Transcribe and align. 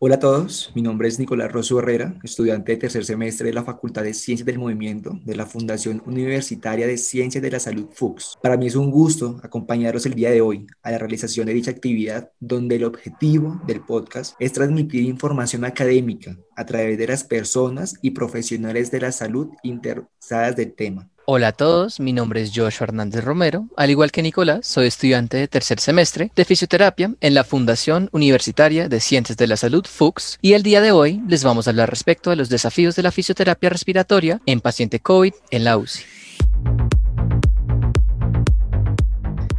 Hola 0.00 0.14
a 0.14 0.20
todos, 0.20 0.70
mi 0.76 0.82
nombre 0.82 1.08
es 1.08 1.18
Nicolás 1.18 1.50
Rosso 1.50 1.76
Herrera, 1.80 2.14
estudiante 2.22 2.70
de 2.70 2.78
tercer 2.78 3.04
semestre 3.04 3.48
de 3.48 3.52
la 3.52 3.64
Facultad 3.64 4.04
de 4.04 4.14
Ciencias 4.14 4.46
del 4.46 4.60
Movimiento 4.60 5.18
de 5.24 5.34
la 5.34 5.44
Fundación 5.44 6.04
Universitaria 6.06 6.86
de 6.86 6.96
Ciencias 6.96 7.42
de 7.42 7.50
la 7.50 7.58
Salud 7.58 7.88
FUCS. 7.92 8.38
Para 8.40 8.56
mí 8.56 8.68
es 8.68 8.76
un 8.76 8.92
gusto 8.92 9.40
acompañaros 9.42 10.06
el 10.06 10.14
día 10.14 10.30
de 10.30 10.40
hoy 10.40 10.68
a 10.84 10.92
la 10.92 10.98
realización 10.98 11.46
de 11.46 11.54
dicha 11.54 11.72
actividad, 11.72 12.30
donde 12.38 12.76
el 12.76 12.84
objetivo 12.84 13.60
del 13.66 13.80
podcast 13.80 14.36
es 14.38 14.52
transmitir 14.52 15.02
información 15.02 15.64
académica 15.64 16.38
a 16.54 16.64
través 16.64 16.96
de 16.96 17.08
las 17.08 17.24
personas 17.24 17.96
y 18.00 18.12
profesionales 18.12 18.92
de 18.92 19.00
la 19.00 19.10
salud 19.10 19.48
interesadas 19.64 20.54
del 20.54 20.74
tema. 20.74 21.10
Hola 21.30 21.48
a 21.48 21.52
todos, 21.52 22.00
mi 22.00 22.14
nombre 22.14 22.40
es 22.40 22.52
Joshua 22.54 22.86
Hernández 22.86 23.22
Romero. 23.22 23.66
Al 23.76 23.90
igual 23.90 24.10
que 24.10 24.22
Nicolás, 24.22 24.66
soy 24.66 24.86
estudiante 24.86 25.36
de 25.36 25.46
tercer 25.46 25.78
semestre 25.78 26.32
de 26.34 26.44
fisioterapia 26.46 27.14
en 27.20 27.34
la 27.34 27.44
Fundación 27.44 28.08
Universitaria 28.12 28.88
de 28.88 28.98
Ciencias 28.98 29.36
de 29.36 29.46
la 29.46 29.58
Salud, 29.58 29.84
FUCS, 29.86 30.38
y 30.40 30.54
el 30.54 30.62
día 30.62 30.80
de 30.80 30.90
hoy 30.90 31.20
les 31.28 31.44
vamos 31.44 31.66
a 31.66 31.70
hablar 31.70 31.90
respecto 31.90 32.30
a 32.30 32.34
los 32.34 32.48
desafíos 32.48 32.96
de 32.96 33.02
la 33.02 33.12
fisioterapia 33.12 33.68
respiratoria 33.68 34.40
en 34.46 34.62
paciente 34.62 35.00
COVID 35.00 35.34
en 35.50 35.64
la 35.64 35.76
UCI. 35.76 36.00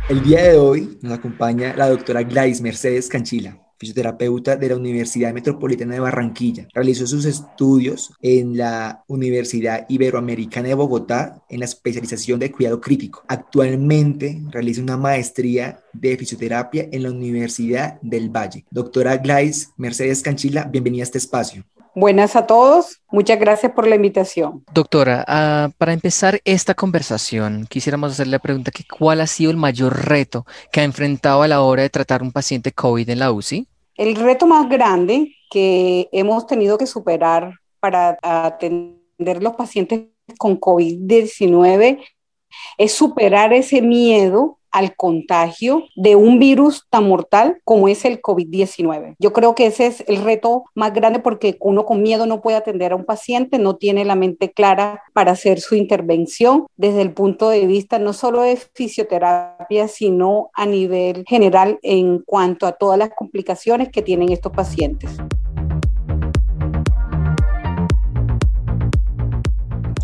El 0.09 0.23
día 0.23 0.41
de 0.41 0.57
hoy 0.57 0.97
nos 1.03 1.19
acompaña 1.19 1.75
la 1.77 1.87
doctora 1.87 2.23
Gladys 2.23 2.61
Mercedes 2.61 3.09
Canchila 3.09 3.58
fisioterapeuta 3.79 4.55
de 4.57 4.69
la 4.69 4.75
Universidad 4.75 5.33
Metropolitana 5.33 5.93
de 5.93 6.01
Barranquilla. 6.01 6.67
Realizó 6.73 7.07
sus 7.07 7.25
estudios 7.25 8.13
en 8.21 8.57
la 8.57 9.03
Universidad 9.07 9.85
Iberoamericana 9.89 10.67
de 10.67 10.73
Bogotá 10.73 11.41
en 11.49 11.59
la 11.59 11.65
especialización 11.65 12.39
de 12.39 12.51
cuidado 12.51 12.81
crítico. 12.81 13.23
Actualmente 13.27 14.41
realiza 14.49 14.81
una 14.81 14.97
maestría 14.97 15.79
de 15.93 16.17
fisioterapia 16.17 16.87
en 16.91 17.03
la 17.03 17.11
Universidad 17.11 17.99
del 18.01 18.29
Valle. 18.29 18.65
Doctora 18.69 19.17
Gladys 19.17 19.71
Mercedes 19.77 20.21
Canchila, 20.21 20.65
bienvenida 20.65 21.03
a 21.03 21.05
este 21.05 21.17
espacio. 21.17 21.63
Buenas 21.95 22.35
a 22.35 22.45
todos, 22.45 23.01
muchas 23.09 23.39
gracias 23.39 23.71
por 23.71 23.87
la 23.87 23.95
invitación. 23.95 24.63
Doctora, 24.73 25.25
uh, 25.27 25.71
para 25.77 25.91
empezar 25.91 26.39
esta 26.45 26.75
conversación, 26.75 27.65
quisiéramos 27.67 28.11
hacerle 28.11 28.33
la 28.33 28.39
pregunta 28.39 28.71
que 28.71 28.85
cuál 28.85 29.21
ha 29.21 29.27
sido 29.27 29.49
el 29.51 29.57
mayor 29.57 30.05
reto 30.05 30.45
que 30.71 30.81
ha 30.81 30.83
enfrentado 30.83 31.41
a 31.41 31.47
la 31.47 31.61
hora 31.61 31.81
de 31.81 31.89
tratar 31.89 32.21
un 32.21 32.31
paciente 32.31 32.71
COVID 32.71 33.09
en 33.09 33.19
la 33.19 33.31
UCI. 33.31 33.67
El 33.99 34.15
reto 34.15 34.47
más 34.47 34.69
grande 34.69 35.35
que 35.51 36.07
hemos 36.13 36.47
tenido 36.47 36.77
que 36.77 36.87
superar 36.87 37.55
para 37.81 38.17
atender 38.21 39.43
los 39.43 39.55
pacientes 39.55 40.05
con 40.37 40.57
COVID-19 40.57 42.01
es 42.77 42.93
superar 42.93 43.51
ese 43.51 43.81
miedo 43.81 44.58
al 44.71 44.95
contagio 44.95 45.83
de 45.95 46.15
un 46.15 46.39
virus 46.39 46.85
tan 46.89 47.07
mortal 47.07 47.59
como 47.63 47.87
es 47.87 48.05
el 48.05 48.21
COVID-19. 48.21 49.15
Yo 49.19 49.33
creo 49.33 49.55
que 49.55 49.67
ese 49.67 49.87
es 49.87 50.03
el 50.07 50.23
reto 50.23 50.65
más 50.75 50.93
grande 50.93 51.19
porque 51.19 51.57
uno 51.59 51.85
con 51.85 52.01
miedo 52.01 52.25
no 52.25 52.41
puede 52.41 52.57
atender 52.57 52.91
a 52.91 52.95
un 52.95 53.05
paciente, 53.05 53.59
no 53.59 53.75
tiene 53.75 54.05
la 54.05 54.15
mente 54.15 54.51
clara 54.51 55.03
para 55.13 55.31
hacer 55.31 55.59
su 55.59 55.75
intervención 55.75 56.67
desde 56.77 57.01
el 57.01 57.13
punto 57.13 57.49
de 57.49 57.67
vista 57.67 57.99
no 57.99 58.13
solo 58.13 58.41
de 58.41 58.57
fisioterapia, 58.73 59.87
sino 59.87 60.49
a 60.53 60.65
nivel 60.65 61.23
general 61.27 61.79
en 61.81 62.19
cuanto 62.19 62.65
a 62.65 62.73
todas 62.73 62.97
las 62.97 63.09
complicaciones 63.09 63.89
que 63.89 64.01
tienen 64.01 64.31
estos 64.31 64.51
pacientes. 64.51 65.11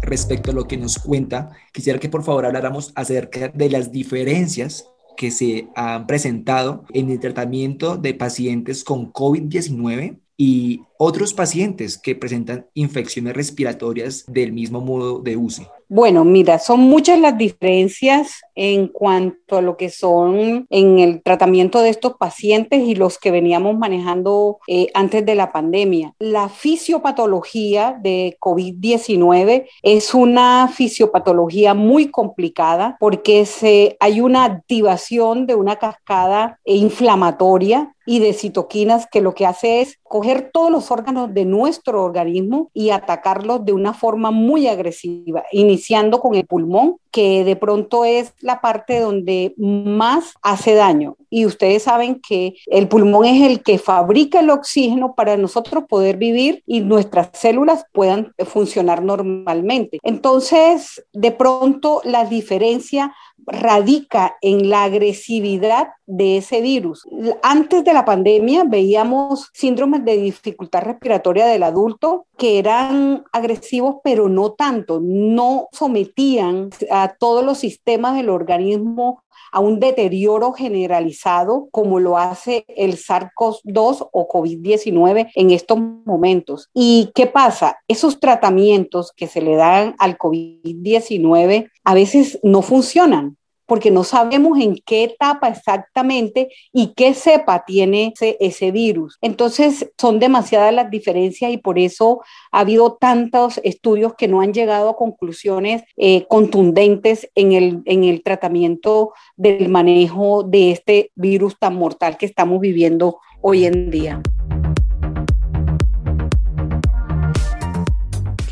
Respecto 0.06 0.52
a 0.52 0.54
lo 0.54 0.68
que 0.68 0.78
nos 0.78 1.00
cuenta, 1.00 1.52
quisiera 1.74 2.00
que 2.00 2.10
por 2.10 2.24
favor 2.24 2.46
habláramos 2.46 2.92
acerca 2.96 3.50
de 3.50 3.70
las 3.70 3.92
diferencias 3.92 4.90
que 5.18 5.32
se 5.32 5.68
han 5.76 6.08
presentado 6.08 6.86
en 6.94 7.10
el 7.10 7.20
tratamiento 7.20 7.98
de 7.98 8.14
pacientes 8.14 8.84
con 8.84 9.12
COVID-19 9.12 10.20
y 10.38 10.82
otros 10.98 11.34
pacientes 11.34 11.98
que 11.98 12.16
presentan 12.16 12.68
infecciones 12.74 13.34
respiratorias 13.34 14.26
del 14.28 14.52
mismo 14.52 14.82
modo 14.82 15.20
de 15.20 15.38
UCI. 15.38 15.68
Bueno, 15.88 16.26
mira, 16.26 16.58
son 16.58 16.80
muchas 16.80 17.20
las 17.20 17.38
diferencias 17.38 18.42
en 18.56 18.88
cuanto 18.88 19.58
a 19.58 19.62
lo 19.62 19.78
que 19.78 19.90
son 19.90 20.66
en 20.70 21.00
el 21.00 21.22
tratamiento 21.22 21.82
de 21.82 21.90
estos 21.90 22.14
pacientes 22.18 22.88
y 22.88 22.96
los 22.96 23.20
que 23.20 23.30
veníamos 23.30 23.78
manejando 23.78 24.58
eh, 24.68 24.88
antes 24.94 25.26
de 25.26 25.36
la 25.36 25.52
pandemia. 25.52 26.14
La 26.18 26.50
fisiopatología 26.50 28.00
de 28.02 28.38
COVID-19 28.40 29.68
es 29.84 30.14
una 30.16 30.68
fisiopatología 30.70 31.74
muy 31.74 32.10
complicada 32.10 32.98
porque 33.00 33.46
se, 33.46 33.98
hay 34.00 34.22
una 34.22 34.46
activación 34.46 35.46
de 35.46 35.56
una 35.56 35.76
cascada 35.76 36.60
inflamatoria 36.66 37.92
y 38.06 38.20
de 38.20 38.34
citoquinas 38.34 39.08
que 39.12 39.22
lo 39.22 39.34
que 39.34 39.46
hace 39.46 39.82
es 39.82 40.00
coger 40.04 40.52
todos 40.54 40.72
los 40.72 40.92
órganos 40.92 41.34
de 41.34 41.46
nuestro 41.46 42.04
organismo 42.04 42.70
y 42.74 42.92
atacarlos 42.92 43.66
de 43.66 43.74
una 43.74 43.94
forma 43.94 44.32
muy 44.32 44.68
agresiva, 44.68 45.44
iniciando 45.86 46.20
con 46.20 46.34
el 46.34 46.46
pulmón, 46.48 46.98
que 47.16 47.46
de 47.46 47.56
pronto 47.56 48.04
es 48.04 48.34
la 48.42 48.60
parte 48.60 49.00
donde 49.00 49.54
más 49.56 50.34
hace 50.42 50.74
daño. 50.74 51.16
Y 51.30 51.46
ustedes 51.46 51.84
saben 51.84 52.20
que 52.20 52.56
el 52.66 52.90
pulmón 52.90 53.24
es 53.24 53.42
el 53.50 53.64
que 53.64 53.78
fabrica 53.78 54.42
el 54.42 54.50
oxígeno 54.50 55.16
para 55.16 55.38
nosotros 55.38 55.86
poder 55.88 56.18
vivir 56.18 56.62
y 56.68 56.82
nuestras 56.82 57.30
células 57.32 57.86
puedan 57.94 58.34
funcionar 58.46 59.02
normalmente. 59.02 60.00
Entonces, 60.04 61.06
de 61.14 61.32
pronto 61.32 62.02
la 62.04 62.26
diferencia 62.26 63.16
radica 63.48 64.36
en 64.42 64.70
la 64.70 64.84
agresividad 64.84 65.90
de 66.08 66.38
ese 66.38 66.62
virus. 66.62 67.04
Antes 67.42 67.84
de 67.84 67.94
la 67.94 68.06
pandemia 68.06 68.64
veíamos 68.64 69.50
síndromes 69.54 70.04
de 70.06 70.18
dificultad 70.18 70.82
respiratoria 70.82 71.46
del 71.46 71.64
adulto 71.64 72.26
que 72.38 72.60
eran 72.60 73.24
agresivos, 73.32 73.98
pero 74.04 74.30
no 74.30 74.52
tanto, 74.52 75.00
no 75.02 75.68
sometían 75.72 76.70
a 76.92 77.05
todos 77.10 77.44
los 77.44 77.58
sistemas 77.58 78.16
del 78.16 78.30
organismo 78.30 79.24
a 79.52 79.60
un 79.60 79.80
deterioro 79.80 80.52
generalizado 80.52 81.68
como 81.72 82.00
lo 82.00 82.18
hace 82.18 82.66
el 82.68 82.98
SARS-CoV-2 82.98 84.10
o 84.12 84.28
COVID-19 84.28 85.32
en 85.34 85.52
estos 85.52 85.80
momentos. 85.80 86.70
¿Y 86.74 87.12
qué 87.16 87.28
pasa? 87.28 87.78
Esos 87.88 88.20
tratamientos 88.20 89.12
que 89.16 89.28
se 89.28 89.42
le 89.42 89.56
dan 89.56 89.96
al 89.98 90.18
COVID-19 90.18 91.70
a 91.84 91.94
veces 91.94 92.40
no 92.44 92.62
funcionan 92.62 93.38
porque 93.66 93.92
no 93.92 94.04
sabemos 94.04 94.60
en 94.60 94.76
qué 94.86 95.04
etapa 95.04 95.48
exactamente 95.50 96.50
y 96.72 96.94
qué 96.96 97.14
cepa 97.14 97.64
tiene 97.66 98.14
ese, 98.20 98.72
virus. 98.72 99.18
Entonces, 99.22 99.92
son 99.98 100.20
demasiadas 100.20 100.74
las 100.74 100.90
diferencias 100.90 101.52
y 101.52 101.58
por 101.58 101.80
eso 101.80 102.22
ha 102.52 102.62
habido 102.62 102.94
tantos 102.94 103.60
estudios 103.64 104.16
que 104.16 104.28
no 104.28 104.42
han 104.42 104.54
llegado 104.54 104.90
a 104.90 104.96
conclusiones 104.96 105.84
eh, 105.98 106.26
contundentes 106.28 107.30
en 107.36 107.52
el, 107.52 107.82
en 107.86 108.04
el 108.04 108.24
tratamiento 108.24 109.14
del 109.36 109.70
manejo 109.70 110.44
de 110.44 110.72
este 110.72 111.12
virus 111.16 111.58
tan 111.60 111.76
mortal 111.76 112.18
que 112.18 112.26
estamos 112.26 112.60
viviendo 112.60 113.20
hoy 113.42 113.66
en 113.66 113.92
día. 113.92 114.22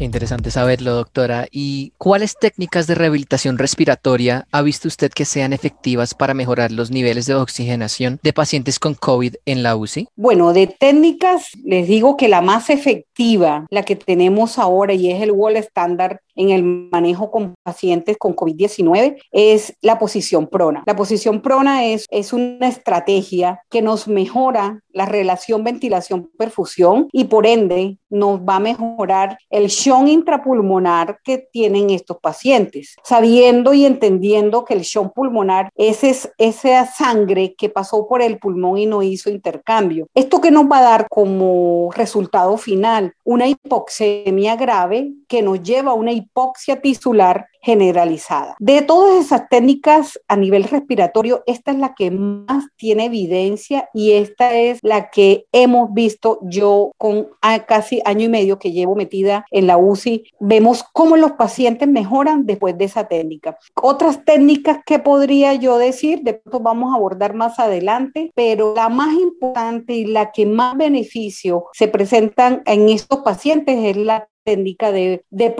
Interesante 0.03 0.51
saberlo, 0.51 0.93
doctora. 0.93 1.47
¿Y 1.51 1.93
cuáles 1.97 2.37
técnicas 2.37 2.87
de 2.87 2.95
rehabilitación 2.95 3.57
respiratoria 3.57 4.47
ha 4.51 4.61
visto 4.61 4.87
usted 4.87 5.11
que 5.11 5.25
sean 5.25 5.53
efectivas 5.53 6.13
para 6.13 6.33
mejorar 6.33 6.71
los 6.71 6.91
niveles 6.91 7.25
de 7.25 7.35
oxigenación 7.35 8.19
de 8.21 8.33
pacientes 8.33 8.79
con 8.79 8.95
COVID 8.95 9.35
en 9.45 9.63
la 9.63 9.75
UCI? 9.75 10.07
Bueno, 10.15 10.53
de 10.53 10.67
técnicas 10.67 11.49
les 11.63 11.87
digo 11.87 12.17
que 12.17 12.27
la 12.27 12.41
más 12.41 12.69
efectiva, 12.69 13.65
la 13.69 13.83
que 13.83 13.95
tenemos 13.95 14.59
ahora 14.59 14.93
y 14.93 15.11
es 15.11 15.21
el 15.21 15.31
Wall 15.31 15.57
Standard 15.57 16.17
en 16.35 16.49
el 16.49 16.63
manejo 16.63 17.31
con 17.31 17.55
pacientes 17.63 18.17
con 18.17 18.35
COVID-19 18.35 19.21
es 19.31 19.75
la 19.81 19.99
posición 19.99 20.47
prona. 20.47 20.83
La 20.85 20.95
posición 20.95 21.41
prona 21.41 21.85
es, 21.85 22.05
es 22.09 22.33
una 22.33 22.67
estrategia 22.67 23.61
que 23.69 23.81
nos 23.81 24.07
mejora 24.07 24.81
la 24.89 25.05
relación 25.05 25.63
ventilación-perfusión 25.63 27.07
y 27.11 27.25
por 27.25 27.47
ende 27.47 27.97
nos 28.09 28.39
va 28.41 28.57
a 28.57 28.59
mejorar 28.59 29.37
el 29.49 29.67
shock 29.67 30.07
intrapulmonar 30.07 31.19
que 31.23 31.39
tienen 31.51 31.89
estos 31.89 32.17
pacientes, 32.17 32.95
sabiendo 33.03 33.73
y 33.73 33.85
entendiendo 33.85 34.63
que 34.65 34.75
el 34.75 34.81
shock 34.81 35.13
pulmonar 35.13 35.69
es 35.75 36.29
esa 36.37 36.85
sangre 36.85 37.55
que 37.57 37.69
pasó 37.69 38.07
por 38.07 38.21
el 38.21 38.37
pulmón 38.37 38.77
y 38.77 38.85
no 38.85 39.01
hizo 39.01 39.29
intercambio. 39.29 40.07
¿Esto 40.13 40.39
que 40.39 40.51
nos 40.51 40.65
va 40.65 40.79
a 40.79 40.83
dar 40.83 41.07
como 41.09 41.89
resultado 41.93 42.57
final? 42.57 43.13
Una 43.23 43.47
hipoxemia 43.47 44.55
grave 44.55 45.13
que 45.27 45.41
nos 45.41 45.61
lleva 45.63 45.91
a 45.91 45.95
una 45.95 46.11
hipoxia 46.23 46.81
tisular 46.81 47.47
generalizada. 47.63 48.55
De 48.59 48.81
todas 48.81 49.25
esas 49.25 49.47
técnicas 49.47 50.19
a 50.27 50.35
nivel 50.35 50.65
respiratorio, 50.65 51.43
esta 51.47 51.71
es 51.71 51.77
la 51.77 51.95
que 51.95 52.11
más 52.11 52.65
tiene 52.75 53.05
evidencia 53.05 53.89
y 53.93 54.11
esta 54.11 54.53
es 54.53 54.79
la 54.83 55.09
que 55.09 55.45
hemos 55.53 55.93
visto 55.93 56.39
yo 56.43 56.91
con 56.97 57.29
casi 57.65 58.01
año 58.03 58.25
y 58.25 58.29
medio 58.29 58.59
que 58.59 58.73
llevo 58.73 58.95
metida 58.95 59.45
en 59.49 59.67
la 59.67 59.77
UCI. 59.77 60.25
Vemos 60.41 60.83
cómo 60.91 61.15
los 61.15 61.33
pacientes 61.33 61.87
mejoran 61.87 62.45
después 62.45 62.77
de 62.77 62.85
esa 62.85 63.07
técnica. 63.07 63.57
Otras 63.81 64.25
técnicas 64.25 64.79
que 64.85 64.99
podría 64.99 65.53
yo 65.53 65.77
decir, 65.77 66.21
de 66.23 66.33
pronto 66.33 66.59
vamos 66.59 66.93
a 66.93 66.97
abordar 66.97 67.33
más 67.33 67.59
adelante, 67.59 68.31
pero 68.35 68.73
la 68.75 68.89
más 68.89 69.13
importante 69.13 69.93
y 69.93 70.05
la 70.05 70.31
que 70.31 70.45
más 70.45 70.75
beneficio 70.75 71.65
se 71.71 71.87
presentan 71.87 72.61
en 72.65 72.89
estos 72.89 73.19
pacientes 73.19 73.77
es 73.85 73.95
la 73.95 74.27
técnica 74.43 74.91
de, 74.91 75.23
de 75.29 75.51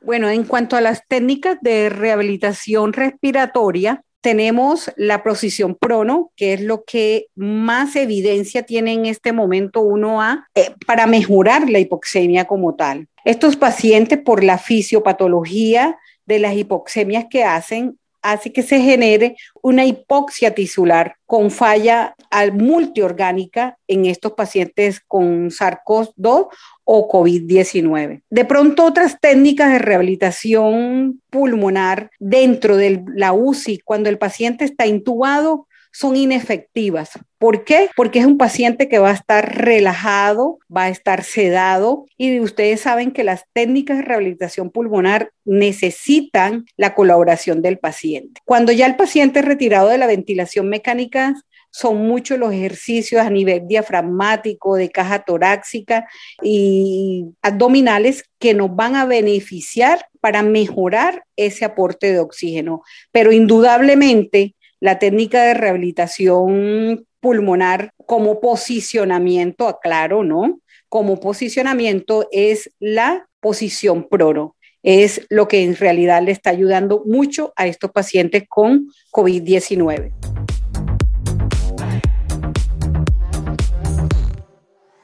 bueno, 0.00 0.28
en 0.28 0.44
cuanto 0.44 0.76
a 0.76 0.80
las 0.80 1.06
técnicas 1.06 1.58
de 1.60 1.88
rehabilitación 1.90 2.92
respiratoria, 2.92 4.02
tenemos 4.20 4.92
la 4.96 5.22
posición 5.22 5.74
prono, 5.74 6.30
que 6.36 6.54
es 6.54 6.60
lo 6.60 6.84
que 6.84 7.26
más 7.34 7.96
evidencia 7.96 8.64
tiene 8.64 8.92
en 8.92 9.06
este 9.06 9.32
momento 9.32 9.82
1A 9.82 10.44
eh, 10.54 10.74
para 10.86 11.06
mejorar 11.06 11.70
la 11.70 11.78
hipoxemia 11.78 12.46
como 12.46 12.74
tal. 12.74 13.08
Estos 13.24 13.56
pacientes, 13.56 14.18
por 14.18 14.44
la 14.44 14.58
fisiopatología 14.58 15.98
de 16.26 16.38
las 16.38 16.54
hipoxemias 16.54 17.26
que 17.30 17.44
hacen, 17.44 17.98
hace 18.22 18.52
que 18.52 18.62
se 18.62 18.80
genere 18.80 19.36
una 19.62 19.84
hipoxia 19.84 20.54
tisular 20.54 21.16
con 21.26 21.50
falla 21.50 22.14
multiorgánica 22.52 23.78
en 23.86 24.06
estos 24.06 24.32
pacientes 24.32 25.00
con 25.06 25.50
SARS-CoV-2 25.50 26.48
o 26.84 27.08
COVID-19. 27.08 28.22
De 28.28 28.44
pronto 28.44 28.84
otras 28.84 29.18
técnicas 29.20 29.72
de 29.72 29.78
rehabilitación 29.78 31.22
pulmonar 31.30 32.10
dentro 32.18 32.76
de 32.76 33.04
la 33.14 33.32
UCI, 33.32 33.78
cuando 33.78 34.08
el 34.08 34.18
paciente 34.18 34.64
está 34.64 34.86
intubado, 34.86 35.66
son 35.92 36.16
inefectivas. 36.16 37.10
¿Por 37.40 37.64
qué? 37.64 37.88
Porque 37.96 38.18
es 38.18 38.26
un 38.26 38.36
paciente 38.36 38.86
que 38.86 38.98
va 38.98 39.08
a 39.08 39.14
estar 39.14 39.56
relajado, 39.64 40.58
va 40.74 40.84
a 40.84 40.88
estar 40.90 41.24
sedado 41.24 42.04
y 42.18 42.38
ustedes 42.38 42.82
saben 42.82 43.12
que 43.12 43.24
las 43.24 43.44
técnicas 43.54 43.96
de 43.96 44.04
rehabilitación 44.04 44.68
pulmonar 44.68 45.32
necesitan 45.46 46.66
la 46.76 46.94
colaboración 46.94 47.62
del 47.62 47.78
paciente. 47.78 48.42
Cuando 48.44 48.72
ya 48.72 48.84
el 48.84 48.96
paciente 48.96 49.38
es 49.38 49.46
retirado 49.46 49.88
de 49.88 49.96
la 49.96 50.06
ventilación 50.06 50.68
mecánica, 50.68 51.34
son 51.70 52.06
muchos 52.06 52.38
los 52.38 52.52
ejercicios 52.52 53.22
a 53.22 53.30
nivel 53.30 53.66
diafragmático, 53.66 54.76
de 54.76 54.90
caja 54.90 55.20
torácica 55.20 56.06
y 56.42 57.24
abdominales 57.40 58.24
que 58.38 58.52
nos 58.52 58.76
van 58.76 58.96
a 58.96 59.06
beneficiar 59.06 60.08
para 60.20 60.42
mejorar 60.42 61.24
ese 61.36 61.64
aporte 61.64 62.12
de 62.12 62.18
oxígeno. 62.18 62.82
Pero 63.12 63.32
indudablemente 63.32 64.54
la 64.78 64.98
técnica 64.98 65.42
de 65.44 65.54
rehabilitación 65.54 67.06
pulmonar 67.20 67.92
como 68.06 68.40
posicionamiento, 68.40 69.68
aclaro, 69.68 70.24
¿no? 70.24 70.60
Como 70.88 71.20
posicionamiento 71.20 72.28
es 72.32 72.70
la 72.78 73.28
posición 73.40 74.08
proro. 74.08 74.56
Es 74.82 75.26
lo 75.28 75.46
que 75.46 75.62
en 75.62 75.76
realidad 75.76 76.22
le 76.22 76.32
está 76.32 76.50
ayudando 76.50 77.02
mucho 77.04 77.52
a 77.56 77.66
estos 77.66 77.90
pacientes 77.90 78.44
con 78.48 78.88
COVID-19. 79.12 80.12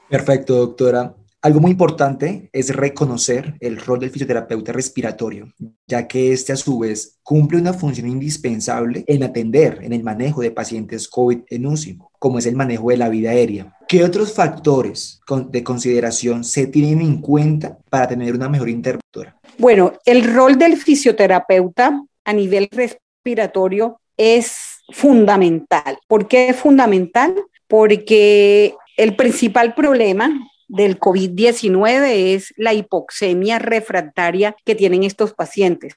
Perfecto, 0.08 0.54
doctora. 0.54 1.14
Algo 1.46 1.60
muy 1.60 1.70
importante 1.70 2.50
es 2.52 2.74
reconocer 2.74 3.54
el 3.60 3.76
rol 3.76 4.00
del 4.00 4.10
fisioterapeuta 4.10 4.72
respiratorio, 4.72 5.52
ya 5.86 6.08
que 6.08 6.32
este 6.32 6.52
a 6.52 6.56
su 6.56 6.80
vez 6.80 7.20
cumple 7.22 7.60
una 7.60 7.72
función 7.72 8.08
indispensable 8.08 9.04
en 9.06 9.22
atender 9.22 9.78
en 9.80 9.92
el 9.92 10.02
manejo 10.02 10.40
de 10.40 10.50
pacientes 10.50 11.06
COVID 11.06 11.42
en 11.48 11.66
UCI, 11.66 11.98
como 12.18 12.40
es 12.40 12.46
el 12.46 12.56
manejo 12.56 12.90
de 12.90 12.96
la 12.96 13.08
vida 13.08 13.30
aérea. 13.30 13.72
¿Qué 13.86 14.02
otros 14.02 14.32
factores 14.32 15.20
de 15.48 15.62
consideración 15.62 16.42
se 16.42 16.66
tienen 16.66 17.00
en 17.00 17.20
cuenta 17.20 17.78
para 17.90 18.08
tener 18.08 18.34
una 18.34 18.48
mejor 18.48 18.68
interventora? 18.68 19.36
Bueno, 19.56 19.92
el 20.04 20.24
rol 20.34 20.58
del 20.58 20.76
fisioterapeuta 20.76 22.02
a 22.24 22.32
nivel 22.32 22.68
respiratorio 22.72 24.00
es 24.16 24.80
fundamental. 24.90 25.96
¿Por 26.08 26.26
qué 26.26 26.48
es 26.48 26.56
fundamental? 26.56 27.36
Porque 27.68 28.74
el 28.96 29.14
principal 29.14 29.76
problema 29.76 30.36
del 30.68 30.98
COVID-19 30.98 32.34
es 32.34 32.52
la 32.56 32.74
hipoxemia 32.74 33.58
refractaria 33.58 34.56
que 34.64 34.74
tienen 34.74 35.04
estos 35.04 35.32
pacientes. 35.32 35.94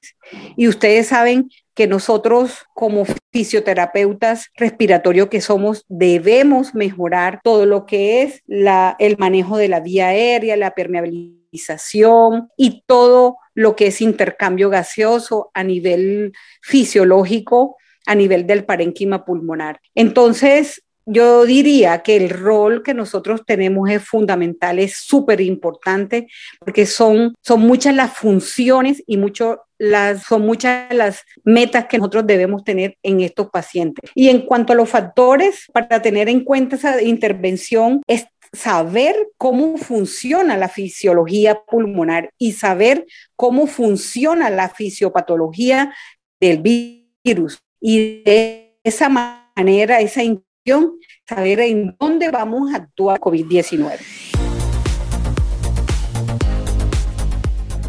Y 0.56 0.68
ustedes 0.68 1.08
saben 1.08 1.50
que 1.74 1.88
nosotros 1.88 2.66
como 2.74 3.06
fisioterapeutas 3.32 4.50
respiratorios 4.56 5.30
que 5.30 5.42
somos 5.42 5.86
debemos 5.88 6.76
mejorar 6.76 7.40
todo 7.44 7.66
lo 7.66 7.86
que 7.86 8.22
es 8.22 8.44
la, 8.48 8.96
el 9.00 9.18
manejo 9.18 9.58
de 9.58 9.70
la 9.70 9.80
vía 9.80 10.08
aérea, 10.08 10.58
la 10.58 10.76
permeabilización 10.76 12.50
y 12.58 12.84
todo 12.86 13.38
lo 13.54 13.76
que 13.76 13.88
es 13.88 14.02
intercambio 14.02 14.70
gaseoso 14.70 15.52
a 15.54 15.64
nivel 15.64 16.34
fisiológico, 16.62 17.78
a 18.06 18.16
nivel 18.16 18.46
del 18.46 18.66
parénquima 18.66 19.26
pulmonar. 19.26 19.80
Entonces, 19.96 20.84
yo 21.12 21.46
diría 21.46 22.04
que 22.04 22.16
el 22.16 22.30
rol 22.30 22.84
que 22.84 22.94
nosotros 22.94 23.42
tenemos 23.46 23.90
es 23.90 24.04
fundamental, 24.04 24.78
es 24.78 24.98
súper 24.98 25.42
importante, 25.42 26.28
porque 26.60 26.86
son, 26.86 27.34
son 27.42 27.62
muchas 27.62 27.96
las 27.96 28.14
funciones 28.14 29.04
y 29.08 29.18
mucho 29.18 29.62
las, 29.80 30.24
son 30.24 30.44
muchas 30.44 30.94
las 30.94 31.24
metas 31.44 31.88
que 31.88 31.98
nosotros 31.98 32.28
debemos 32.28 32.64
tener 32.64 32.96
en 33.02 33.22
estos 33.22 33.50
pacientes. 33.50 34.08
Y 34.14 34.30
en 34.30 34.42
cuanto 34.42 34.74
a 34.74 34.76
los 34.76 34.88
factores 34.88 35.66
para 35.74 36.00
tener 36.00 36.30
en 36.30 36.44
cuenta 36.44 36.76
esa 36.76 37.02
intervención, 37.02 38.04
es 38.06 38.28
saber 38.54 39.16
cómo 39.38 39.78
funciona 39.78 40.58
la 40.58 40.70
fisiología 40.70 41.60
pulmonar 41.66 42.30
y 42.38 42.52
saber 42.52 43.08
cómo 43.36 43.66
funciona 43.66 44.52
la 44.52 44.70
fisiopatología 44.70 45.92
del 46.40 46.62
virus. 47.24 47.60
Y 47.82 48.22
de 48.24 48.78
esa 48.84 49.10
manera, 49.10 50.02
esa 50.02 50.22
saber 51.28 51.60
en 51.60 51.96
dónde 52.00 52.32
vamos 52.32 52.72
a 52.74 52.78
actuar 52.78 53.20
COVID-19. 53.20 54.00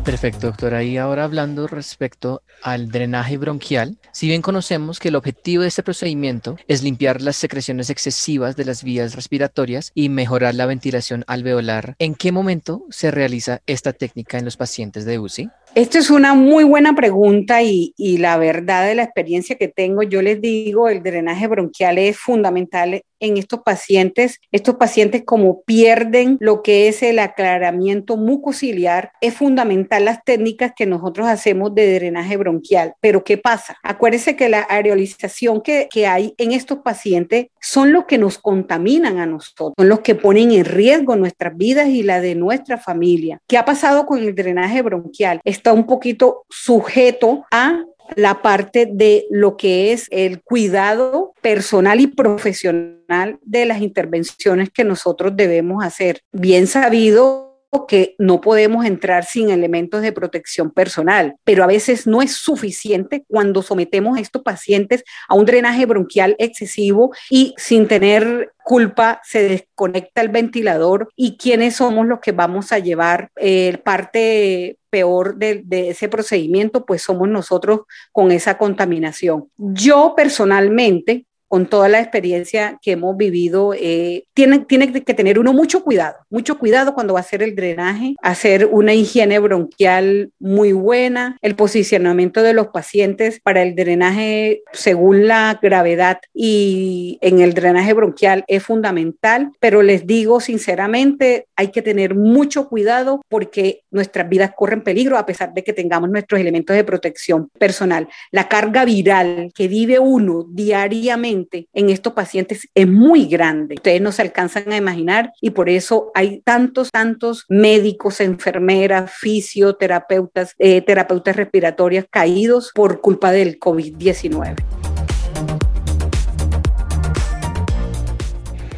Perfecto, 0.05 0.49
doctora. 0.49 0.83
Y 0.83 0.97
ahora 0.97 1.25
hablando 1.25 1.67
respecto 1.67 2.43
al 2.63 2.89
drenaje 2.89 3.37
bronquial, 3.37 3.99
si 4.13 4.27
bien 4.27 4.43
conocemos 4.43 4.99
que 4.99 5.09
el 5.09 5.15
objetivo 5.15 5.63
de 5.63 5.69
este 5.69 5.83
procedimiento 5.83 6.57
es 6.69 6.83
limpiar 6.83 7.21
las 7.21 7.37
secreciones 7.37 7.91
excesivas 7.91 8.57
de 8.57 8.65
las 8.65 8.83
vías 8.83 9.15
respiratorias 9.15 9.93
y 9.95 10.09
mejorar 10.09 10.55
la 10.55 10.67
ventilación 10.67 11.25
alveolar, 11.27 11.97
¿en 11.99 12.15
qué 12.15 12.33
momento 12.33 12.85
se 12.91 13.11
realiza 13.11 13.61
esta 13.67 13.93
técnica 13.93 14.39
en 14.39 14.47
los 14.47 14.57
pacientes 14.57 15.05
de 15.05 15.19
UCI? 15.19 15.51
Esta 15.77 16.01
es 16.01 16.11
una 16.11 16.35
muy 16.35 16.65
buena 16.65 16.97
pregunta 16.97 17.63
y, 17.63 17.95
la 18.19 18.37
verdad 18.39 18.87
de 18.87 18.97
la 18.97 19.05
experiencia 19.05 19.57
que 19.57 19.69
tengo, 19.69 20.03
yo 20.03 20.21
les 20.21 20.41
digo, 20.41 20.89
el 20.89 21.01
drenaje 21.01 21.47
bronquial 21.47 21.97
es 21.99 22.19
fundamental 22.19 23.03
en 23.21 23.37
estos 23.37 23.61
pacientes. 23.61 24.41
Estos 24.51 24.77
pacientes 24.77 25.23
como 25.25 25.63
pierden 25.63 26.39
lo 26.41 26.63
que 26.63 26.89
es 26.89 27.03
el 27.05 27.21
aclaramiento 27.21 28.17
mucociliar, 28.17 29.13
es 29.21 29.35
fundamental 29.35 30.07
las 30.07 30.25
técnicas 30.25 30.73
que 30.75 30.87
nosotros 30.87 31.29
hacemos 31.29 31.73
de 31.75 31.95
drenaje 31.95 32.37
bronquial. 32.37 32.95
Pero 33.01 33.23
¿qué 33.23 33.39
pasa? 33.39 33.77
Acuérdense 33.85 34.35
que 34.35 34.49
la 34.49 34.63
areolización 34.63 35.61
que, 35.61 35.89
que 35.89 36.07
hay 36.07 36.35
en 36.39 36.51
estos 36.53 36.79
pacientes 36.79 37.47
son 37.61 37.93
los 37.93 38.07
que 38.07 38.19
nos 38.19 38.39
contaminan 38.39 39.19
a 39.19 39.27
nosotros, 39.27 39.75
son 39.79 39.89
los 39.89 40.01
que 40.01 40.15
ponen 40.15 40.51
en 40.51 40.65
riesgo 40.65 41.15
nuestras 41.15 41.57
vidas 41.57 41.89
y 41.89 42.03
la 42.03 42.21
de 42.21 42.35
nuestra 42.35 42.79
familia. 42.79 43.39
¿Qué 43.47 43.57
ha 43.57 43.65
pasado 43.65 44.07
con 44.07 44.19
el 44.19 44.35
drenaje 44.35 44.83
bronquial? 44.83 45.41
Está 45.61 45.75
un 45.75 45.85
poquito 45.85 46.47
sujeto 46.49 47.45
a 47.51 47.85
la 48.17 48.41
parte 48.41 48.89
de 48.91 49.27
lo 49.29 49.59
que 49.59 49.93
es 49.93 50.07
el 50.11 50.41
cuidado 50.43 51.35
personal 51.43 52.01
y 52.01 52.07
profesional 52.07 53.39
de 53.43 53.67
las 53.67 53.83
intervenciones 53.83 54.71
que 54.71 54.85
nosotros 54.85 55.37
debemos 55.37 55.85
hacer. 55.85 56.23
Bien 56.33 56.67
sabido 56.67 57.51
que 57.87 58.15
no 58.19 58.41
podemos 58.41 58.87
entrar 58.87 59.27
sin 59.27 59.51
elementos 59.51 60.01
de 60.01 60.13
protección 60.13 60.71
personal, 60.71 61.37
pero 61.45 61.63
a 61.63 61.67
veces 61.67 62.07
no 62.07 62.23
es 62.23 62.33
suficiente 62.33 63.25
cuando 63.29 63.63
sometemos 63.63 64.17
a 64.17 64.21
estos 64.23 64.43
pacientes 64.43 65.05
a 65.29 65.35
un 65.35 65.45
drenaje 65.45 65.85
bronquial 65.85 66.37
excesivo 66.39 67.13
y 67.29 67.55
sin 67.59 67.87
tener 67.87 68.53
culpa 68.65 69.21
se 69.25 69.43
desconecta 69.43 70.23
el 70.23 70.31
ventilador 70.31 71.11
y 71.17 71.37
quiénes 71.37 71.77
somos 71.77 72.07
los 72.07 72.21
que 72.21 72.33
vamos 72.33 72.73
a 72.73 72.79
llevar 72.79 73.31
eh, 73.37 73.79
parte 73.85 74.79
peor 74.91 75.37
de, 75.37 75.65
ese 75.89 76.09
procedimiento, 76.09 76.85
pues 76.85 77.03
somos 77.03 77.29
nosotros 77.29 77.81
con 78.13 78.33
esa 78.33 78.59
contaminación. 78.59 79.49
Yo 79.57 80.15
personalmente 80.17 81.27
con 81.51 81.67
toda 81.67 81.89
la 81.89 81.99
experiencia 81.99 82.79
que 82.81 82.93
hemos 82.93 83.17
vivido, 83.17 83.75
eh, 83.75 84.23
tiene, 84.35 84.61
tiene 84.61 84.93
que 84.93 85.15
tener 85.15 85.37
uno 85.37 85.53
mucho 85.53 85.83
cuidado, 85.83 86.15
mucho 86.31 86.57
cuidado 86.61 86.95
cuando 86.95 87.15
va 87.15 87.19
a 87.19 87.23
hacer 87.23 87.43
el 87.43 87.57
drenaje, 87.57 88.15
hacer 88.23 88.67
una 88.71 88.95
higiene 88.95 89.41
bronquial 89.41 90.31
muy 90.39 90.71
buena, 90.71 91.37
el 91.43 91.57
posicionamiento 91.57 92.45
de 92.45 92.55
los 92.55 92.69
pacientes 92.69 93.41
para 93.41 93.63
el 93.63 93.75
drenaje 93.75 94.63
según 94.73 95.27
la 95.27 95.59
gravedad 95.61 96.21
y 96.33 97.19
en 97.21 97.41
el 97.41 97.53
drenaje 97.53 97.95
bronquial 97.95 98.45
es 98.47 98.63
fundamental, 98.63 99.51
pero 99.59 99.83
les 99.83 100.07
digo 100.07 100.39
sinceramente, 100.39 101.49
hay 101.61 101.69
que 101.69 101.83
tener 101.83 102.15
mucho 102.15 102.71
cuidado 102.71 103.21
porque 103.29 103.83
nuestras 103.91 104.27
vidas 104.31 104.53
corren 104.57 104.83
peligro 104.83 105.19
a 105.19 105.27
pesar 105.27 105.53
de 105.53 105.63
que 105.63 105.75
tengamos 105.75 106.09
nuestros 106.09 106.41
elementos 106.41 106.75
de 106.75 106.85
protección 106.85 107.51
personal. 107.59 108.09
La 108.31 108.49
carga 108.49 108.87
viral 108.87 109.53
que 109.55 109.69
vive 109.69 109.99
uno 109.99 110.47
diariamente 110.49 111.69
en 111.75 111.91
estos 111.91 112.15
pacientes 112.15 112.67
es 112.75 112.89
muy 112.89 113.27
grande. 113.27 113.75
Ustedes 113.75 114.01
no 114.01 114.11
se 114.11 114.23
alcanzan 114.23 114.73
a 114.73 114.79
imaginar 114.79 115.33
y 115.43 115.51
por 115.51 115.69
eso 115.69 116.11
hay 116.15 116.41
tantos, 116.41 116.91
tantos 116.91 117.45
médicos, 117.51 118.23
enfermeras, 118.23 119.13
fisioterapeutas, 119.13 120.55
eh, 120.59 120.81
terapeutas 120.81 121.37
respiratorias 121.37 122.07
caídos 122.11 122.73
por 122.75 123.03
culpa 123.03 123.33
del 123.33 123.59
COVID-19. 123.59 124.80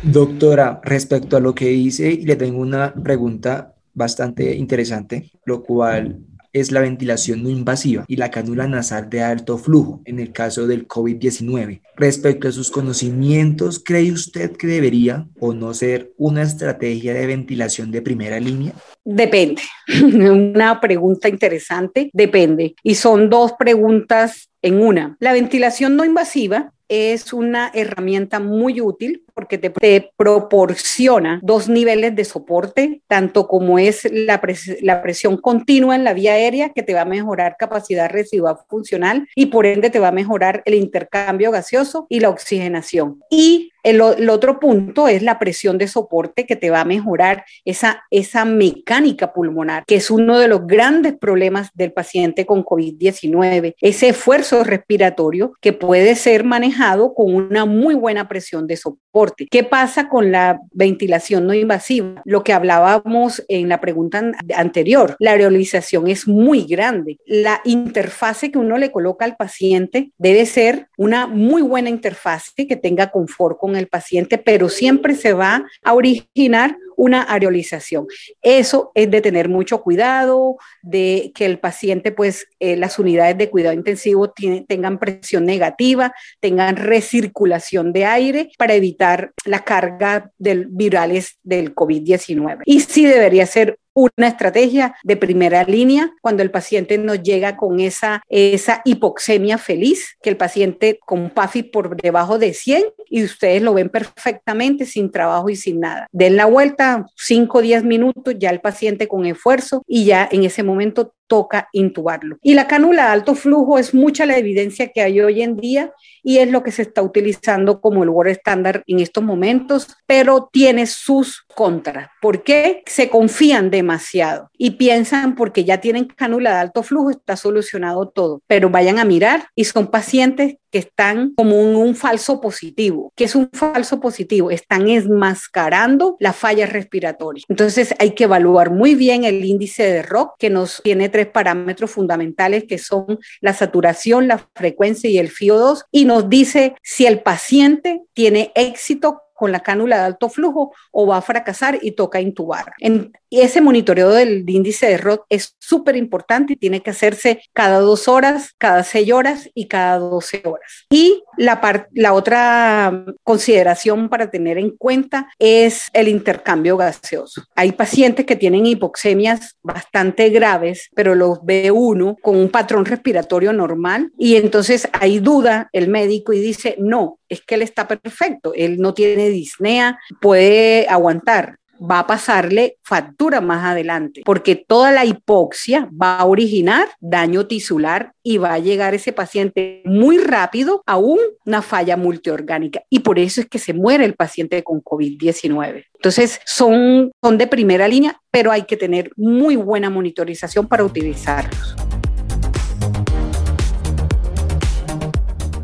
Doctora, 0.02 0.80
respecto 0.82 1.36
a 1.36 1.40
lo 1.40 1.54
que 1.54 1.68
dice, 1.68 2.18
le 2.24 2.34
tengo 2.34 2.60
una 2.60 2.92
pregunta 2.92 3.74
bastante 3.94 4.56
interesante, 4.56 5.30
lo 5.44 5.62
cual 5.62 6.18
es 6.52 6.70
la 6.70 6.80
ventilación 6.80 7.42
no 7.42 7.48
invasiva 7.48 8.04
y 8.08 8.16
la 8.16 8.30
cánula 8.30 8.66
nasal 8.66 9.08
de 9.08 9.22
alto 9.22 9.56
flujo 9.58 10.02
en 10.04 10.18
el 10.18 10.32
caso 10.32 10.66
del 10.66 10.86
COVID-19. 10.86 11.80
Respecto 11.96 12.48
a 12.48 12.52
sus 12.52 12.70
conocimientos, 12.70 13.82
¿cree 13.82 14.12
usted 14.12 14.56
que 14.56 14.66
debería 14.66 15.28
o 15.38 15.54
no 15.54 15.72
ser 15.72 16.12
una 16.18 16.42
estrategia 16.42 17.14
de 17.14 17.26
ventilación 17.26 17.90
de 17.90 18.02
primera 18.02 18.38
línea? 18.38 18.72
Depende. 19.04 19.62
Una 20.02 20.80
pregunta 20.80 21.28
interesante. 21.28 22.10
Depende. 22.12 22.74
Y 22.82 22.96
son 22.96 23.30
dos 23.30 23.52
preguntas 23.58 24.50
en 24.60 24.80
una. 24.80 25.16
La 25.18 25.32
ventilación 25.32 25.96
no 25.96 26.04
invasiva 26.04 26.72
es 26.88 27.32
una 27.32 27.70
herramienta 27.72 28.38
muy 28.38 28.80
útil 28.82 29.24
porque 29.34 29.58
te, 29.58 29.72
proporciona 30.16 31.40
dos 31.42 31.68
niveles 31.68 32.14
de 32.14 32.24
soporte, 32.24 33.02
tanto 33.06 33.46
como 33.48 33.78
es 33.78 34.08
la, 34.12 34.40
la, 34.82 35.02
presión 35.02 35.36
continua 35.36 35.94
en 35.94 36.04
la 36.04 36.14
vía 36.14 36.34
aérea, 36.34 36.70
que 36.70 36.82
te 36.82 36.94
va 36.94 37.02
a 37.02 37.06
mejorar 37.06 37.56
capacidad 37.58 38.10
residual 38.10 38.56
funcional 38.68 39.28
y 39.34 39.46
por 39.46 39.66
ende 39.66 39.90
te 39.90 39.98
va 39.98 40.08
a 40.08 40.12
mejorar 40.12 40.62
el 40.64 40.74
intercambio 40.74 41.50
gaseoso 41.50 42.06
y 42.08 42.20
la 42.20 42.30
oxigenación. 42.30 43.20
Y 43.30 43.72
el, 43.82 44.00
otro 44.00 44.60
punto 44.60 45.08
es 45.08 45.22
la 45.22 45.38
presión 45.38 45.76
de 45.76 45.88
soporte 45.88 46.46
que 46.46 46.56
te 46.56 46.70
va 46.70 46.82
a 46.82 46.84
mejorar 46.84 47.44
esa, 47.64 48.04
esa 48.10 48.44
mecánica 48.44 49.32
pulmonar, 49.32 49.84
que 49.86 49.96
es 49.96 50.10
uno 50.10 50.38
de 50.38 50.48
los 50.48 50.66
grandes 50.66 51.14
problemas 51.18 51.70
del 51.74 51.92
paciente 51.92 52.46
con 52.46 52.64
COVID-19, 52.64 53.74
ese 53.80 54.08
esfuerzo 54.10 54.62
respiratorio 54.62 55.52
que 55.60 55.72
puede 55.72 56.14
ser 56.14 56.44
manejado 56.44 57.12
con 57.14 57.34
una 57.34 57.64
muy 57.64 57.94
buena 57.94 58.28
presión 58.28 58.66
de 58.66 58.76
soporte. 58.76 59.01
¿Qué 59.50 59.62
pasa 59.62 60.08
con 60.08 60.32
la 60.32 60.60
ventilación 60.72 61.46
no 61.46 61.52
invasiva? 61.52 62.22
Lo 62.24 62.42
que 62.42 62.52
hablábamos 62.52 63.44
en 63.48 63.68
la 63.68 63.80
pregunta 63.80 64.22
anterior, 64.56 65.16
la 65.18 65.32
aerolización 65.32 66.08
es 66.08 66.26
muy 66.26 66.64
grande. 66.64 67.18
La 67.26 67.60
interfase 67.64 68.50
que 68.50 68.58
uno 68.58 68.78
le 68.78 68.90
coloca 68.90 69.24
al 69.24 69.36
paciente 69.36 70.12
debe 70.16 70.46
ser 70.46 70.88
una 70.96 71.26
muy 71.26 71.60
buena 71.62 71.90
interfase 71.90 72.66
que 72.66 72.76
tenga 72.76 73.10
confort 73.10 73.58
con 73.58 73.76
el 73.76 73.86
paciente, 73.86 74.38
pero 74.38 74.68
siempre 74.68 75.14
se 75.14 75.34
va 75.34 75.66
a 75.82 75.92
originar 75.92 76.76
una 76.96 77.22
areolización. 77.22 78.06
Eso 78.42 78.92
es 78.94 79.10
de 79.10 79.20
tener 79.20 79.48
mucho 79.48 79.82
cuidado, 79.82 80.56
de 80.82 81.32
que 81.34 81.46
el 81.46 81.58
paciente, 81.58 82.12
pues 82.12 82.46
eh, 82.60 82.76
las 82.76 82.98
unidades 82.98 83.38
de 83.38 83.50
cuidado 83.50 83.74
intensivo 83.74 84.32
tengan 84.66 84.98
presión 84.98 85.44
negativa, 85.44 86.12
tengan 86.40 86.76
recirculación 86.76 87.92
de 87.92 88.04
aire 88.04 88.50
para 88.58 88.74
evitar 88.74 89.32
la 89.44 89.64
carga 89.64 90.30
del, 90.38 90.66
virales 90.66 91.38
del 91.42 91.74
COVID-19. 91.74 92.62
Y 92.64 92.80
sí 92.80 93.06
debería 93.06 93.46
ser 93.46 93.78
una 93.94 94.28
estrategia 94.28 94.94
de 95.02 95.16
primera 95.16 95.64
línea 95.64 96.12
cuando 96.20 96.42
el 96.42 96.50
paciente 96.50 96.98
nos 96.98 97.22
llega 97.22 97.56
con 97.56 97.80
esa, 97.80 98.22
esa 98.28 98.82
hipoxemia 98.84 99.58
feliz, 99.58 100.16
que 100.22 100.30
el 100.30 100.36
paciente 100.36 100.98
con 101.04 101.30
PAFI 101.30 101.64
por 101.64 101.96
debajo 101.96 102.38
de 102.38 102.54
100 102.54 102.84
y 103.06 103.24
ustedes 103.24 103.62
lo 103.62 103.74
ven 103.74 103.88
perfectamente 103.88 104.86
sin 104.86 105.10
trabajo 105.10 105.48
y 105.48 105.56
sin 105.56 105.80
nada. 105.80 106.06
Den 106.12 106.36
la 106.36 106.46
vuelta 106.46 107.06
5 107.16 107.58
o 107.58 107.62
10 107.62 107.84
minutos, 107.84 108.34
ya 108.38 108.50
el 108.50 108.60
paciente 108.60 109.08
con 109.08 109.26
esfuerzo 109.26 109.82
y 109.86 110.04
ya 110.04 110.28
en 110.30 110.44
ese 110.44 110.62
momento 110.62 111.14
toca 111.26 111.68
intubarlo. 111.72 112.36
Y 112.42 112.54
la 112.54 112.66
cánula 112.66 113.12
alto 113.12 113.34
flujo 113.34 113.78
es 113.78 113.94
mucha 113.94 114.26
la 114.26 114.36
evidencia 114.36 114.88
que 114.88 115.02
hay 115.02 115.20
hoy 115.20 115.42
en 115.42 115.56
día 115.56 115.92
y 116.22 116.38
es 116.38 116.50
lo 116.50 116.62
que 116.62 116.70
se 116.70 116.82
está 116.82 117.02
utilizando 117.02 117.80
como 117.80 118.02
el 118.02 118.10
Word 118.10 118.28
estándar 118.28 118.82
en 118.86 119.00
estos 119.00 119.24
momentos, 119.24 119.88
pero 120.06 120.48
tiene 120.52 120.86
sus 120.86 121.42
contras. 121.54 122.08
¿Por 122.20 122.42
qué? 122.42 122.82
Se 122.86 123.08
confían 123.08 123.70
demasiado 123.70 124.50
y 124.56 124.72
piensan 124.72 125.34
porque 125.34 125.64
ya 125.64 125.80
tienen 125.80 126.04
cánula 126.04 126.50
de 126.50 126.56
alto 126.56 126.82
flujo 126.82 127.10
está 127.10 127.36
solucionado 127.36 128.08
todo, 128.08 128.42
pero 128.46 128.70
vayan 128.70 128.98
a 128.98 129.04
mirar 129.04 129.48
y 129.54 129.64
son 129.64 129.88
pacientes 129.88 130.56
que 130.72 130.78
están 130.78 131.34
como 131.36 131.60
un, 131.60 131.92
falso 131.94 132.40
positivo. 132.40 133.12
¿Qué 133.14 133.24
es 133.24 133.34
un 133.34 133.50
falso 133.52 134.00
positivo? 134.00 134.50
Están 134.50 134.88
enmascarando 134.88 136.16
la 136.18 136.32
falla 136.32 136.64
respiratoria. 136.64 137.44
Entonces 137.48 137.94
hay 137.98 138.12
que 138.12 138.24
evaluar 138.24 138.70
muy 138.70 138.94
bien 138.94 139.24
el 139.24 139.44
índice 139.44 139.82
de 139.84 140.02
ROC 140.02 140.36
que 140.38 140.48
nos 140.48 140.80
tiene 140.82 141.10
tres 141.10 141.26
parámetros 141.26 141.90
fundamentales 141.90 142.64
que 142.66 142.78
son 142.78 143.18
la 143.42 143.52
saturación, 143.52 144.26
la 144.26 144.48
frecuencia 144.54 145.10
y 145.10 145.18
el 145.18 145.30
FIO2 145.30 145.84
y 145.92 146.06
nos 146.06 146.30
dice 146.30 146.74
si 146.82 147.04
el 147.04 147.20
paciente 147.20 148.00
tiene 148.14 148.50
éxito 148.54 149.20
con 149.42 149.50
la 149.50 149.58
cánula 149.58 149.98
de 149.98 150.04
alto 150.04 150.28
flujo 150.28 150.72
o 150.92 151.04
va 151.04 151.16
a 151.16 151.20
fracasar 151.20 151.76
y 151.82 151.90
toca 151.96 152.20
intubar. 152.20 152.74
En, 152.78 153.10
ese 153.28 153.60
monitoreo 153.60 154.10
del 154.10 154.48
índice 154.48 154.86
de 154.86 154.98
ROT 154.98 155.22
es 155.28 155.56
súper 155.58 155.96
importante 155.96 156.52
y 156.52 156.56
tiene 156.56 156.80
que 156.80 156.90
hacerse 156.90 157.42
cada 157.52 157.80
dos 157.80 158.06
horas, 158.06 158.54
cada 158.56 158.84
seis 158.84 159.10
horas 159.10 159.50
y 159.52 159.66
cada 159.66 159.98
doce 159.98 160.42
horas. 160.44 160.86
Y 160.90 161.24
la, 161.42 162.12
otra 162.12 163.04
consideración 163.22 164.08
para 164.08 164.30
tener 164.30 164.58
en 164.58 164.70
cuenta 164.70 165.28
es 165.38 165.88
el 165.92 166.08
intercambio 166.08 166.76
gaseoso. 166.76 167.44
Hay 167.56 167.72
pacientes 167.72 168.26
que 168.26 168.36
tienen 168.36 168.66
hipoxemias 168.66 169.56
bastante 169.62 170.30
graves, 170.30 170.88
pero 170.94 171.14
los 171.14 171.44
ve 171.44 171.70
uno 171.70 172.16
con 172.22 172.36
un 172.36 172.48
patrón 172.48 172.84
respiratorio 172.84 173.52
normal 173.52 174.12
y 174.16 174.36
entonces 174.36 174.88
hay 174.92 175.18
duda 175.18 175.68
el 175.72 175.88
médico 175.88 176.32
y 176.32 176.40
dice, 176.40 176.76
no, 176.78 177.18
es 177.28 177.40
que 177.40 177.56
él 177.56 177.62
está 177.62 177.88
perfecto, 177.88 178.52
él 178.54 178.78
no 178.78 178.94
tiene 178.94 179.28
disnea, 179.30 179.98
puede 180.20 180.86
aguantar 180.88 181.56
va 181.82 182.00
a 182.00 182.06
pasarle 182.06 182.76
factura 182.82 183.40
más 183.40 183.64
adelante, 183.64 184.22
porque 184.24 184.56
toda 184.56 184.92
la 184.92 185.04
hipoxia 185.04 185.88
va 186.00 186.18
a 186.18 186.24
originar 186.24 186.88
daño 187.00 187.46
tisular 187.46 188.12
y 188.22 188.38
va 188.38 188.54
a 188.54 188.58
llegar 188.58 188.94
ese 188.94 189.12
paciente 189.12 189.82
muy 189.84 190.18
rápido 190.18 190.82
a 190.86 190.96
una 190.96 191.62
falla 191.62 191.96
multiorgánica. 191.96 192.82
Y 192.88 193.00
por 193.00 193.18
eso 193.18 193.40
es 193.40 193.48
que 193.48 193.58
se 193.58 193.74
muere 193.74 194.04
el 194.04 194.14
paciente 194.14 194.62
con 194.62 194.82
COVID-19. 194.82 195.86
Entonces, 195.94 196.40
son, 196.44 197.12
son 197.22 197.38
de 197.38 197.46
primera 197.46 197.88
línea, 197.88 198.20
pero 198.30 198.52
hay 198.52 198.62
que 198.62 198.76
tener 198.76 199.10
muy 199.16 199.56
buena 199.56 199.90
monitorización 199.90 200.68
para 200.68 200.84
utilizarlos. 200.84 201.76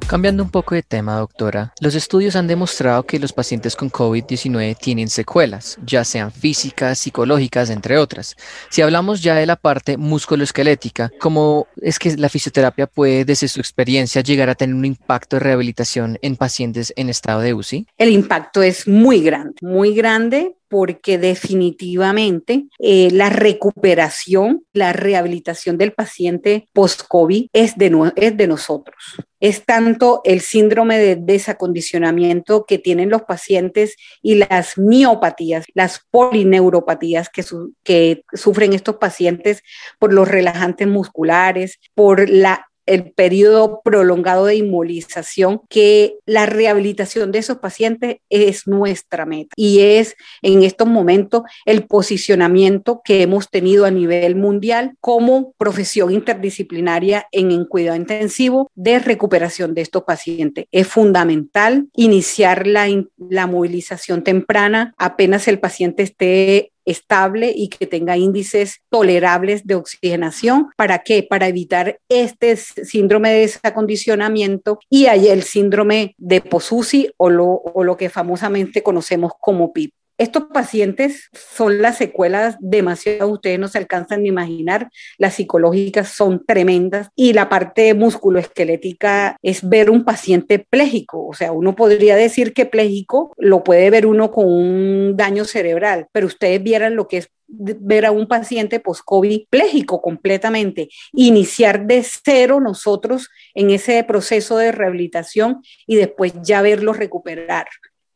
Cambiando 0.09 0.43
un 0.43 0.49
poco 0.49 0.75
de 0.75 0.83
tema, 0.83 1.19
doctora, 1.19 1.75
los 1.81 1.95
estudios 1.95 2.35
han 2.35 2.47
demostrado 2.47 3.03
que 3.03 3.19
los 3.19 3.35
pacientes 3.35 3.77
con 3.77 3.91
COVID-19 3.91 4.75
tienen 4.79 5.11
secuelas, 5.11 5.79
ya 5.85 6.03
sean 6.03 6.33
físicas, 6.33 6.99
psicológicas, 6.99 7.69
entre 7.69 7.99
otras. 7.99 8.35
Si 8.71 8.81
hablamos 8.81 9.23
ya 9.23 9.35
de 9.35 9.45
la 9.45 9.57
parte 9.57 9.99
musculoesquelética, 9.99 11.12
¿cómo 11.21 11.67
es 11.83 11.99
que 11.99 12.17
la 12.17 12.31
fisioterapia 12.31 12.87
puede, 12.87 13.27
desde 13.27 13.49
su 13.49 13.61
experiencia, 13.61 14.23
llegar 14.23 14.49
a 14.49 14.55
tener 14.55 14.75
un 14.75 14.87
impacto 14.87 15.37
de 15.37 15.41
rehabilitación 15.41 16.19
en 16.23 16.37
pacientes 16.37 16.91
en 16.97 17.11
estado 17.11 17.41
de 17.43 17.53
UCI? 17.53 17.87
El 17.99 18.09
impacto 18.09 18.62
es 18.62 18.88
muy 18.88 19.21
grande, 19.21 19.57
muy 19.61 19.95
grande 19.95 20.58
porque 20.69 21.19
definitivamente 21.19 22.67
eh, 22.79 23.09
la 23.13 23.31
recuperación, 23.31 24.65
la 24.73 24.93
rehabilitación 24.93 25.79
del 25.79 25.93
paciente 25.93 26.69
post-COVID 26.73 27.49
es 27.53 27.77
de, 27.77 28.13
es 28.17 28.37
de 28.37 28.47
nosotros. 28.47 28.97
Es 29.41 29.65
tanto 29.65 30.21
el 30.25 30.41
síndrome 30.41 30.99
de 30.99 31.17
desacondicionamiento 31.17 32.65
que 32.67 32.79
tienen 32.79 33.09
los 33.09 33.23
pacientes 33.23 33.97
y 34.21 34.35
las 34.35 34.79
miopatías, 34.79 35.65
las 35.75 36.01
polineuropatías 36.11 37.29
que, 37.29 37.45
que 37.85 38.23
sufren 38.33 38.73
estos 38.73 38.97
pacientes 38.97 39.63
por 39.99 40.13
los 40.13 40.29
relajantes 40.29 40.89
musculares, 40.89 41.79
por 41.95 42.29
la 42.29 42.68
el 42.88 43.12
periodo 43.12 43.80
prolongado 43.85 44.47
de 44.47 44.57
inmovilización, 44.57 45.61
que 45.68 46.16
la 46.26 46.47
rehabilitación 46.47 47.33
de 47.33 47.38
esos 47.38 47.59
pacientes 47.59 48.16
es 48.30 48.66
nuestra 48.66 49.26
meta 49.26 49.54
y 49.57 49.80
es 49.80 50.16
en 50.42 50.62
estos 50.62 50.88
momentos 50.88 51.42
el 51.64 51.87
posicionamiento 51.87 53.00
que 53.04 53.23
hemos 53.23 53.50
tenido 53.50 53.85
a 53.85 53.90
nivel 53.90 54.37
mundial 54.37 54.95
como 55.00 55.52
profesión 55.59 56.12
interdisciplinaria 56.12 57.26
en, 57.33 57.50
en 57.50 57.64
cuidado 57.64 57.97
intensivo 57.97 58.71
de 58.75 58.99
recuperación 58.99 59.75
de 59.75 59.83
estos 59.83 60.04
pacientes. 60.04 60.66
Es 60.73 60.87
fundamental 60.87 61.88
iniciar 61.95 62.66
la, 62.66 62.88
la 63.16 63.47
movilización 63.47 64.23
temprana 64.23 64.95
apenas 64.97 65.49
el 65.49 65.61
paciente 65.61 66.02
esté 66.02 66.73
estable 66.90 67.52
y 67.54 67.68
que 67.68 67.87
tenga 67.87 68.16
índices 68.16 68.80
tolerables 68.90 69.66
de 69.66 69.75
oxigenación. 69.75 70.68
¿Para 70.76 71.00
qué? 71.00 71.23
Para 71.23 71.49
evitar 71.49 72.00
este 72.09 72.57
síndrome 72.57 73.30
de 73.30 73.40
desacondicionamiento 73.40 74.78
y 74.88 75.07
hay 75.07 75.28
el 75.28 75.42
síndrome 75.42 76.14
de 76.18 76.40
POSUSI 76.40 77.12
o 77.16 77.30
lo, 77.30 77.47
o 77.47 77.85
lo 77.85 77.97
que 77.97 78.09
famosamente 78.09 78.83
conocemos 78.83 79.33
como 79.40 79.73
PIP. 79.73 79.92
Estos 80.19 80.47
pacientes 80.53 81.31
son 81.33 81.81
las 81.81 81.97
secuelas 81.97 82.57
demasiado, 82.59 83.29
ustedes 83.29 83.61
no 83.61 83.69
se 83.69 83.79
alcanzan 83.79 84.25
ni 84.25 84.31
imaginar, 84.31 84.91
las 85.17 85.35
psicológicas 85.35 86.09
son 86.09 86.45
tremendas 86.45 87.09
y 87.15 87.35
la 87.35 87.49
parte 87.49 87.95
musculoesquelética 87.95 89.37
es 89.43 89.69
ver 89.69 89.91
un 89.91 90.05
paciente 90.05 90.59
pléjico, 90.59 91.25
o 91.25 91.35
sea, 91.35 91.53
uno 91.53 91.77
podría 91.77 92.17
decir 92.17 92.53
que 92.53 92.67
pléjico 92.67 93.33
lo 93.39 93.63
puede 93.63 93.91
ver 93.91 94.07
uno 94.07 94.33
con 94.33 94.47
un 94.47 95.17
daño 95.17 95.45
cerebral, 95.45 96.09
pero 96.11 96.27
ustedes 96.27 96.61
vieran 96.61 96.97
lo 96.97 97.07
que 97.07 97.19
es 97.19 97.31
ver 97.49 98.05
a 98.05 98.11
un 98.11 98.29
paciente 98.29 98.81
post-COVID 98.81 99.47
pléjico 99.49 100.03
completamente, 100.03 100.89
iniciar 101.13 101.87
de 101.87 102.05
cero 102.05 102.61
nosotros 102.61 103.31
en 103.55 103.71
ese 103.71 104.03
proceso 104.05 104.59
de 104.59 104.73
rehabilitación 104.73 105.63
y 105.87 105.97
después 105.97 106.35
ya 106.43 106.61
verlo 106.61 106.93
recuperar. 106.93 107.67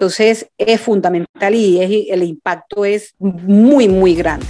Entonces 0.03 0.51
es 0.59 0.81
fundamental 0.81 1.55
y 1.55 2.11
el 2.11 2.25
impacto 2.25 2.85
es 2.85 3.15
muy, 3.21 3.87
muy 3.87 4.17
grande. 4.17 4.49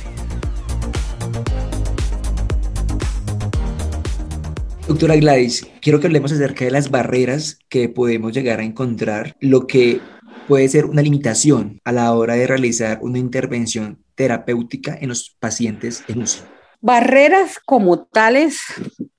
Doctora 4.88 5.16
Gladys, 5.16 5.66
quiero 5.82 6.00
que 6.00 6.06
hablemos 6.06 6.32
acerca 6.32 6.64
de 6.64 6.70
las 6.70 6.90
barreras 6.90 7.58
que 7.68 7.90
podemos 7.90 8.32
llegar 8.32 8.60
a 8.60 8.64
encontrar, 8.64 9.36
lo 9.40 9.66
que 9.66 10.00
puede 10.48 10.66
ser 10.70 10.86
una 10.86 11.02
limitación 11.02 11.82
a 11.84 11.92
la 11.92 12.14
hora 12.14 12.32
de 12.32 12.46
realizar 12.46 13.00
una 13.02 13.18
intervención 13.18 14.02
terapéutica 14.14 14.96
en 14.98 15.10
los 15.10 15.36
pacientes 15.38 16.02
en 16.08 16.22
UCI. 16.22 16.61
Barreras 16.84 17.60
como 17.64 18.04
tales 18.04 18.60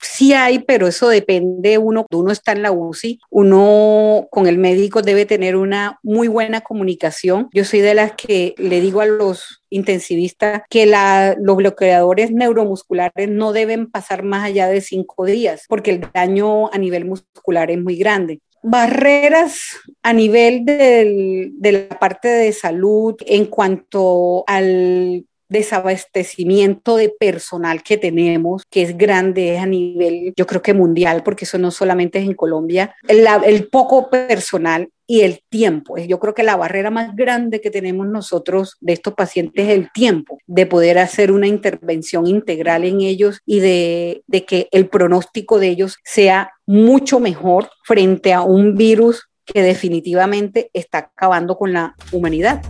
sí 0.02 0.34
hay, 0.34 0.60
pero 0.60 0.88
eso 0.88 1.08
depende 1.08 1.78
uno. 1.78 2.06
Uno 2.12 2.32
está 2.32 2.52
en 2.52 2.62
la 2.62 2.74
UCI, 2.74 3.20
uno 3.30 4.28
con 4.30 4.48
el 4.48 4.58
médico 4.58 5.02
debe 5.02 5.26
tener 5.26 5.56
una 5.56 5.98
muy 6.04 6.28
buena 6.28 6.60
comunicación. 6.60 7.48
Yo 7.54 7.64
soy 7.64 7.80
de 7.80 7.96
las 7.96 8.12
que 8.12 8.54
le 8.58 8.82
digo 8.82 9.00
a 9.00 9.06
los 9.06 9.64
intensivistas 9.70 10.64
que 10.70 10.86
los 10.86 11.56
bloqueadores 11.56 12.32
neuromusculares 12.32 13.30
no 13.30 13.54
deben 13.54 13.90
pasar 13.90 14.24
más 14.24 14.44
allá 14.44 14.68
de 14.68 14.82
cinco 14.82 15.26
días, 15.26 15.64
porque 15.70 15.92
el 15.92 16.02
daño 16.14 16.72
a 16.74 16.78
nivel 16.78 17.06
muscular 17.06 17.72
es 17.72 17.82
muy 17.82 17.96
grande 17.96 18.42
barreras 18.66 19.60
a 20.04 20.14
nivel 20.14 20.64
de 20.66 21.72
la 21.90 22.00
parte 22.00 22.30
de 22.30 22.54
salud 22.54 23.14
en 23.26 23.46
cuanto 23.48 24.46
al 24.48 25.26
desabastecimiento 25.54 26.98
de 26.98 27.10
personal 27.10 27.84
que 27.84 27.98
tenemos, 27.98 28.64
que 28.70 28.82
es 28.82 28.98
grande, 28.98 29.58
a 29.60 29.66
nivel, 29.66 30.34
yo 30.36 30.46
creo 30.46 30.62
que 30.62 30.74
mundial, 30.74 31.24
porque 31.24 31.46
eso 31.46 31.58
no 31.58 31.72
solamente 31.72 32.20
es 32.20 32.26
en 32.26 32.34
Colombia, 32.34 32.96
el, 33.08 33.26
el 33.46 33.70
poco 33.70 34.10
personal 34.10 34.90
y 35.08 35.22
el 35.22 35.42
tiempo. 35.50 35.98
Yo 35.98 36.20
creo 36.20 36.34
que 36.34 36.44
la 36.44 36.56
barrera 36.56 36.90
más 36.90 37.16
grande 37.16 37.62
que 37.62 37.70
tenemos 37.70 38.08
nosotros 38.08 38.78
de 38.82 38.94
estos 38.94 39.14
pacientes 39.14 39.66
es 39.66 39.72
el 39.72 39.92
tiempo, 39.94 40.40
de 40.48 40.66
poder 40.66 40.98
hacer 40.98 41.32
una 41.32 41.48
intervención 41.48 42.26
integral 42.26 42.84
en 42.84 43.02
ellos 43.02 43.40
y 43.46 43.60
de, 43.60 44.24
de 44.28 44.46
que 44.46 44.68
el 44.72 44.90
pronóstico 44.90 45.60
de 45.60 45.68
ellos 45.70 45.98
sea 46.04 46.52
mucho 46.66 47.20
mejor 47.20 47.70
frente 47.86 48.34
a 48.34 48.42
un 48.42 48.76
virus 48.76 49.30
que 49.46 49.62
definitivamente 49.62 50.70
está 50.74 50.98
acabando 51.00 51.58
con 51.58 51.74
la 51.74 51.96
humanidad. 52.12 52.62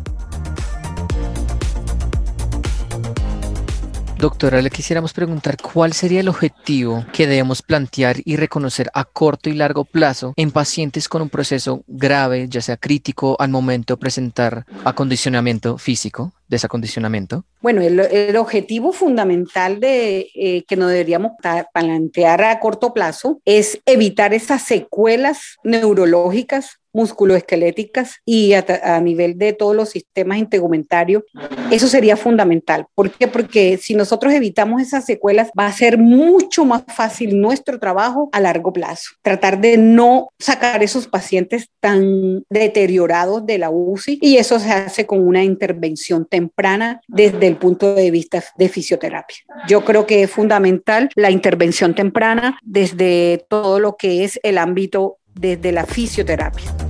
Doctora, 4.24 4.62
le 4.62 4.70
quisiéramos 4.70 5.12
preguntar 5.12 5.58
cuál 5.58 5.92
sería 5.92 6.22
el 6.22 6.30
objetivo 6.30 7.06
que 7.12 7.28
debemos 7.28 7.62
plantear 7.62 8.16
y 8.24 8.38
reconocer 8.38 8.90
a 8.94 9.04
corto 9.04 9.50
y 9.50 9.54
largo 9.54 9.84
plazo 9.84 10.32
en 10.38 10.52
pacientes 10.52 11.10
con 11.10 11.22
un 11.22 11.28
proceso 11.28 11.84
grave, 11.88 12.48
ya 12.48 12.62
sea 12.62 12.78
crítico, 12.78 13.36
al 13.38 13.50
momento 13.50 13.98
presentar 13.98 14.66
acondicionamiento 14.86 15.78
físico, 15.78 16.32
desacondicionamiento. 16.48 17.44
Bueno, 17.62 17.82
el, 17.82 18.38
objetivo 18.38 18.94
fundamental 18.94 19.82
de 19.82 20.30
eh, 20.36 20.64
que 20.70 20.78
nos 20.78 20.90
deberíamos 20.90 21.34
plantear 21.74 22.44
a 22.44 22.62
corto 22.62 22.94
plazo 22.94 23.42
es 23.44 23.82
evitar 23.86 24.34
esas 24.34 24.62
secuelas 24.62 25.58
neurológicas 25.66 26.80
musculoesqueléticas 26.94 28.22
y 28.26 28.54
a, 28.54 29.02
nivel 29.02 29.38
de 29.38 29.54
todos 29.54 29.76
los 29.76 29.90
sistemas 29.90 30.38
integumentarios, 30.38 31.24
eso 31.72 31.88
sería 31.88 32.16
fundamental. 32.16 32.86
¿Por 32.96 33.12
qué? 33.12 33.28
Porque 33.28 33.78
si 33.78 33.96
nosotros 33.96 34.34
evitamos 34.34 34.82
esas 34.82 35.06
secuelas, 35.06 35.50
va 35.60 35.66
a 35.66 35.74
ser 35.74 35.98
mucho 35.98 36.66
más 36.66 36.84
fácil 36.88 37.40
nuestro 37.40 37.80
trabajo 37.80 38.30
a 38.32 38.40
largo 38.40 38.72
plazo. 38.72 39.12
Tratar 39.22 39.60
de 39.60 39.78
no 39.78 40.30
sacar 40.40 40.84
esos 40.84 41.08
pacientes 41.08 41.70
tan 41.80 42.44
deteriorados 42.50 43.46
de 43.46 43.58
la 43.58 43.70
UCI 43.70 44.20
y 44.22 44.38
eso 44.38 44.60
se 44.60 44.72
hace 44.72 45.06
con 45.06 45.28
una 45.28 45.44
intervención 45.44 46.26
temprana 46.26 47.02
desde 47.08 47.48
el 47.48 47.58
punto 47.58 47.96
de 47.96 48.12
vista 48.12 48.44
de 48.58 48.70
fisioterapia. 48.70 49.38
Yo 49.68 49.84
creo 49.84 50.06
que 50.06 50.24
es 50.24 50.32
fundamental 50.32 51.10
la 51.16 51.32
intervención 51.32 51.96
temprana 51.96 52.60
desde 52.64 53.46
todo 53.50 53.80
lo 53.80 53.96
que 53.98 54.24
es 54.24 54.40
el 54.44 54.58
ámbito 54.58 55.18
desde 55.34 55.72
la 55.72 55.86
fisioterapia. 55.86 56.83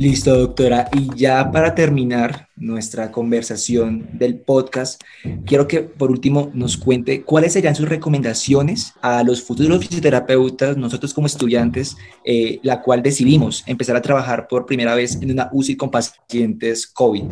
Listo, 0.00 0.34
doctora. 0.34 0.88
Y 0.94 1.14
ya 1.14 1.52
para 1.52 1.74
terminar 1.74 2.48
nuestra 2.56 3.12
conversación 3.12 4.08
del 4.14 4.40
podcast, 4.40 4.98
quiero 5.44 5.68
que 5.68 5.82
por 5.82 6.10
último 6.10 6.50
nos 6.54 6.78
cuente 6.78 7.22
cuáles 7.22 7.52
serían 7.52 7.74
sus 7.74 7.86
recomendaciones 7.86 8.94
a 9.02 9.22
los 9.22 9.42
futuros 9.42 9.78
fisioterapeutas, 9.80 10.78
nosotros 10.78 11.12
como 11.12 11.26
estudiantes, 11.26 11.98
eh, 12.24 12.60
la 12.62 12.80
cual 12.80 13.02
decidimos 13.02 13.62
empezar 13.66 13.94
a 13.94 14.00
trabajar 14.00 14.48
por 14.48 14.64
primera 14.64 14.94
vez 14.94 15.16
en 15.20 15.32
una 15.32 15.50
UCI 15.52 15.76
con 15.76 15.90
pacientes 15.90 16.86
COVID. 16.86 17.24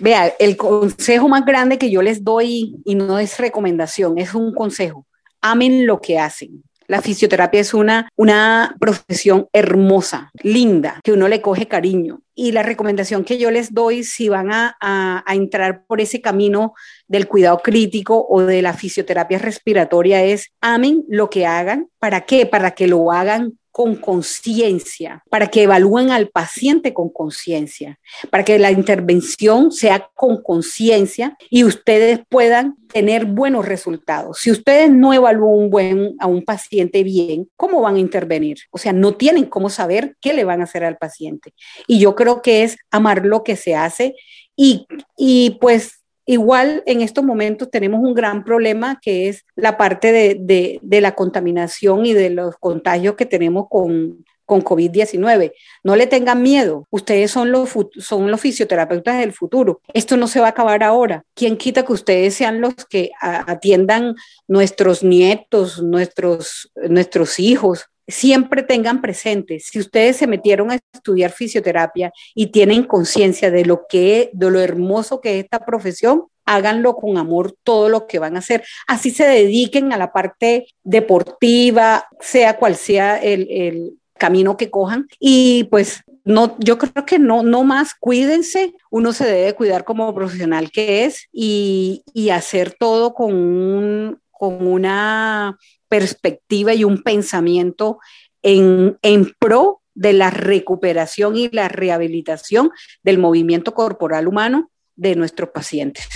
Vea, 0.00 0.34
el 0.40 0.56
consejo 0.56 1.28
más 1.28 1.46
grande 1.46 1.78
que 1.78 1.92
yo 1.92 2.02
les 2.02 2.24
doy, 2.24 2.74
y 2.84 2.96
no 2.96 3.20
es 3.20 3.38
recomendación, 3.38 4.18
es 4.18 4.34
un 4.34 4.52
consejo 4.52 5.06
amen 5.44 5.86
lo 5.86 6.00
que 6.00 6.18
hacen. 6.18 6.64
La 6.86 7.00
fisioterapia 7.02 7.60
es 7.60 7.74
una, 7.74 8.08
una 8.16 8.76
profesión 8.78 9.48
hermosa, 9.52 10.30
linda, 10.42 11.00
que 11.02 11.12
uno 11.12 11.28
le 11.28 11.40
coge 11.40 11.66
cariño. 11.66 12.20
Y 12.34 12.52
la 12.52 12.62
recomendación 12.62 13.24
que 13.24 13.38
yo 13.38 13.50
les 13.50 13.72
doy 13.72 14.04
si 14.04 14.28
van 14.28 14.52
a, 14.52 14.76
a 14.80 15.34
entrar 15.34 15.84
por 15.86 16.00
ese 16.00 16.20
camino 16.20 16.74
del 17.06 17.28
cuidado 17.28 17.58
crítico 17.58 18.26
o 18.28 18.42
de 18.42 18.60
la 18.60 18.72
fisioterapia 18.72 19.38
respiratoria 19.38 20.22
es 20.24 20.52
amen 20.60 21.04
lo 21.08 21.30
que 21.30 21.46
hagan. 21.46 21.88
¿Para 21.98 22.22
qué? 22.22 22.46
Para 22.46 22.72
que 22.72 22.88
lo 22.88 23.12
hagan 23.12 23.58
con 23.74 23.96
conciencia, 23.96 25.24
para 25.28 25.48
que 25.48 25.64
evalúen 25.64 26.12
al 26.12 26.28
paciente 26.28 26.94
con 26.94 27.08
conciencia, 27.08 27.98
para 28.30 28.44
que 28.44 28.56
la 28.60 28.70
intervención 28.70 29.72
sea 29.72 30.08
con 30.14 30.44
conciencia 30.44 31.36
y 31.50 31.64
ustedes 31.64 32.20
puedan 32.28 32.76
tener 32.92 33.24
buenos 33.24 33.66
resultados. 33.66 34.38
Si 34.38 34.52
ustedes 34.52 34.92
no 34.92 35.12
evalúan 35.12 36.14
a 36.20 36.28
un 36.28 36.44
paciente 36.44 37.02
bien, 37.02 37.50
¿cómo 37.56 37.80
van 37.80 37.96
a 37.96 37.98
intervenir? 37.98 38.58
O 38.70 38.78
sea, 38.78 38.92
no 38.92 39.16
tienen 39.16 39.46
cómo 39.46 39.68
saber 39.68 40.16
qué 40.20 40.34
le 40.34 40.44
van 40.44 40.60
a 40.60 40.64
hacer 40.64 40.84
al 40.84 40.96
paciente. 40.96 41.52
Y 41.88 41.98
yo 41.98 42.14
creo 42.14 42.42
que 42.42 42.62
es 42.62 42.76
amar 42.92 43.26
lo 43.26 43.42
que 43.42 43.56
se 43.56 43.74
hace 43.74 44.14
y, 44.54 44.86
y 45.16 45.58
pues 45.60 46.03
Igual 46.26 46.82
en 46.86 47.02
estos 47.02 47.22
momentos 47.24 47.70
tenemos 47.70 48.00
un 48.00 48.14
gran 48.14 48.44
problema 48.44 48.98
que 49.00 49.28
es 49.28 49.44
la 49.56 49.76
parte 49.76 50.12
de, 50.12 50.80
la 51.00 51.14
contaminación 51.14 52.06
y 52.06 52.14
de 52.14 52.30
los 52.30 52.56
contagios 52.56 53.14
que 53.14 53.26
tenemos 53.26 53.66
con, 53.68 54.24
con 54.46 54.62
COVID-19. 54.62 55.52
No 55.82 55.96
le 55.96 56.06
tengan 56.06 56.42
miedo. 56.42 56.86
Ustedes 56.90 57.30
son 57.30 57.52
los, 57.52 57.70
son 57.98 58.30
los 58.30 58.40
fisioterapeutas 58.40 59.18
del 59.18 59.32
futuro. 59.32 59.80
Esto 59.92 60.16
no 60.16 60.26
se 60.26 60.40
va 60.40 60.46
a 60.46 60.50
acabar 60.50 60.82
ahora. 60.82 61.24
¿Quién 61.34 61.56
quita 61.58 61.84
que 61.84 61.92
ustedes 61.92 62.34
sean 62.34 62.60
los 62.60 62.74
que 62.88 63.10
atiendan 63.20 64.14
nuestros 64.48 65.02
nietos, 65.02 65.82
nuestros, 65.82 66.70
nuestros 66.88 67.38
hijos? 67.38 67.90
Siempre 68.06 68.62
tengan 68.62 69.00
presente, 69.00 69.60
si 69.60 69.78
ustedes 69.78 70.16
se 70.16 70.26
metieron 70.26 70.70
a 70.70 70.80
estudiar 70.92 71.30
fisioterapia 71.30 72.12
y 72.34 72.48
tienen 72.48 72.84
conciencia 72.84 73.50
de 73.50 73.64
lo 73.64 73.86
que 73.88 74.30
de 74.32 74.50
lo 74.50 74.60
hermoso 74.60 75.20
que 75.20 75.38
es 75.38 75.44
esta 75.44 75.64
profesión, 75.64 76.24
háganlo 76.44 76.96
con 76.96 77.16
amor 77.16 77.54
todo 77.62 77.88
lo 77.88 78.06
que 78.06 78.18
van 78.18 78.36
a 78.36 78.40
hacer. 78.40 78.64
Así 78.86 79.10
se 79.10 79.24
dediquen 79.24 79.92
a 79.92 79.98
la 79.98 80.12
parte 80.12 80.66
deportiva, 80.82 82.06
sea 82.20 82.58
cual 82.58 82.76
sea 82.76 83.16
el, 83.16 83.46
el 83.50 83.98
camino 84.18 84.56
que 84.56 84.70
cojan. 84.70 85.06
Y 85.18 85.64
pues 85.64 86.02
no, 86.24 86.56
yo 86.58 86.78
creo 86.78 87.04
que 87.04 87.18
no, 87.18 87.42
no 87.42 87.64
más, 87.64 87.94
cuídense, 87.94 88.74
uno 88.90 89.12
se 89.12 89.26
debe 89.26 89.54
cuidar 89.54 89.84
como 89.84 90.14
profesional 90.14 90.70
que 90.70 91.04
es 91.04 91.28
y, 91.32 92.02
y 92.14 92.30
hacer 92.30 92.74
todo 92.78 93.14
con, 93.14 93.34
un, 93.34 94.20
con 94.44 94.66
una 94.66 95.58
perspectiva 95.88 96.74
y 96.74 96.84
un 96.84 97.02
pensamiento 97.02 97.98
en, 98.42 98.98
en 99.00 99.32
pro 99.38 99.80
de 99.94 100.12
la 100.12 100.30
recuperación 100.30 101.36
y 101.36 101.48
la 101.50 101.68
rehabilitación 101.68 102.70
del 103.02 103.16
movimiento 103.16 103.72
corporal 103.72 104.28
humano 104.28 104.70
de 104.96 105.16
nuestros 105.16 105.48
pacientes. 105.48 106.06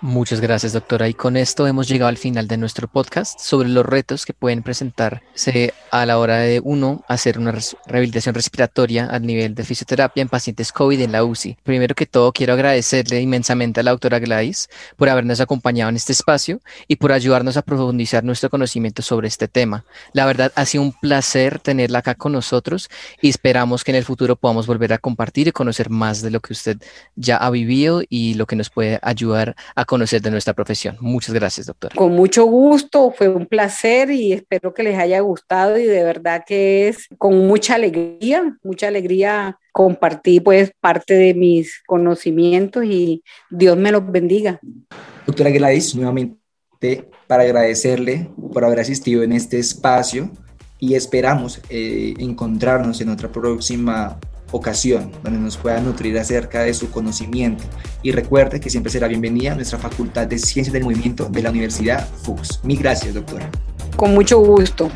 Muchas 0.00 0.40
gracias, 0.40 0.74
doctora. 0.74 1.08
Y 1.08 1.14
con 1.14 1.36
esto 1.36 1.66
hemos 1.66 1.88
llegado 1.88 2.08
al 2.08 2.18
final 2.18 2.46
de 2.46 2.56
nuestro 2.56 2.86
podcast 2.86 3.40
sobre 3.40 3.68
los 3.68 3.84
retos 3.84 4.26
que 4.26 4.32
pueden 4.32 4.62
presentarse 4.62 5.74
a 5.90 6.06
la 6.06 6.20
hora 6.20 6.38
de 6.38 6.60
uno 6.62 7.02
hacer 7.08 7.36
una 7.36 7.52
rehabilitación 7.84 8.32
respiratoria 8.32 9.08
a 9.10 9.18
nivel 9.18 9.56
de 9.56 9.64
fisioterapia 9.64 10.22
en 10.22 10.28
pacientes 10.28 10.70
COVID 10.70 11.00
en 11.00 11.10
la 11.10 11.24
UCI. 11.24 11.56
Primero 11.64 11.96
que 11.96 12.06
todo, 12.06 12.32
quiero 12.32 12.52
agradecerle 12.52 13.20
inmensamente 13.20 13.80
a 13.80 13.82
la 13.82 13.90
doctora 13.90 14.20
Gladys 14.20 14.68
por 14.96 15.08
habernos 15.08 15.40
acompañado 15.40 15.90
en 15.90 15.96
este 15.96 16.12
espacio 16.12 16.60
y 16.86 16.94
por 16.94 17.10
ayudarnos 17.10 17.56
a 17.56 17.62
profundizar 17.62 18.22
nuestro 18.22 18.50
conocimiento 18.50 19.02
sobre 19.02 19.26
este 19.26 19.48
tema. 19.48 19.84
La 20.12 20.26
verdad, 20.26 20.52
ha 20.54 20.64
sido 20.64 20.84
un 20.84 20.92
placer 20.92 21.58
tenerla 21.58 21.98
acá 21.98 22.14
con 22.14 22.30
nosotros 22.30 22.88
y 23.20 23.30
esperamos 23.30 23.82
que 23.82 23.90
en 23.90 23.96
el 23.96 24.04
futuro 24.04 24.36
podamos 24.36 24.68
volver 24.68 24.92
a 24.92 24.98
compartir 24.98 25.48
y 25.48 25.52
conocer 25.52 25.90
más 25.90 26.22
de 26.22 26.30
lo 26.30 26.38
que 26.38 26.52
usted 26.52 26.78
ya 27.16 27.36
ha 27.36 27.50
vivido 27.50 28.02
y 28.08 28.34
lo 28.34 28.46
que 28.46 28.54
nos 28.54 28.70
puede 28.70 29.00
ayudar 29.02 29.56
a 29.74 29.87
conocer 29.88 30.20
de 30.20 30.30
nuestra 30.30 30.52
profesión. 30.52 30.98
Muchas 31.00 31.34
gracias, 31.34 31.66
doctora. 31.66 31.96
Con 31.96 32.12
mucho 32.12 32.44
gusto, 32.44 33.10
fue 33.10 33.26
un 33.28 33.46
placer 33.46 34.10
y 34.10 34.34
espero 34.34 34.74
que 34.74 34.82
les 34.82 34.98
haya 34.98 35.18
gustado 35.20 35.78
y 35.78 35.84
de 35.84 36.04
verdad 36.04 36.44
que 36.46 36.88
es 36.88 37.06
con 37.16 37.48
mucha 37.48 37.76
alegría, 37.76 38.58
mucha 38.62 38.88
alegría 38.88 39.58
compartir 39.72 40.44
pues 40.44 40.72
parte 40.78 41.14
de 41.14 41.32
mis 41.32 41.82
conocimientos 41.86 42.84
y 42.84 43.22
Dios 43.48 43.78
me 43.78 43.90
los 43.90 44.04
bendiga. 44.12 44.60
Doctora 45.26 45.48
Gladys, 45.48 45.94
nuevamente 45.94 46.36
para 47.26 47.44
agradecerle 47.44 48.28
por 48.52 48.66
haber 48.66 48.80
asistido 48.80 49.22
en 49.22 49.32
este 49.32 49.58
espacio 49.58 50.30
y 50.78 50.96
esperamos 50.96 51.62
eh, 51.70 52.12
encontrarnos 52.18 53.00
en 53.00 53.08
otra 53.08 53.32
próxima 53.32 54.18
ocasión 54.52 55.12
donde 55.22 55.38
nos 55.38 55.56
pueda 55.56 55.80
nutrir 55.80 56.18
acerca 56.18 56.62
de 56.62 56.74
su 56.74 56.90
conocimiento. 56.90 57.64
Y 58.02 58.12
recuerde 58.12 58.60
que 58.60 58.70
siempre 58.70 58.90
será 58.90 59.08
bienvenida 59.08 59.52
a 59.52 59.54
nuestra 59.54 59.78
Facultad 59.78 60.26
de 60.26 60.38
Ciencias 60.38 60.72
del 60.72 60.84
Movimiento 60.84 61.26
de 61.26 61.42
la 61.42 61.50
Universidad 61.50 62.08
FUCS. 62.22 62.60
Mil 62.64 62.78
gracias, 62.78 63.14
doctora. 63.14 63.50
Con 63.96 64.14
mucho 64.14 64.38
gusto. 64.38 64.90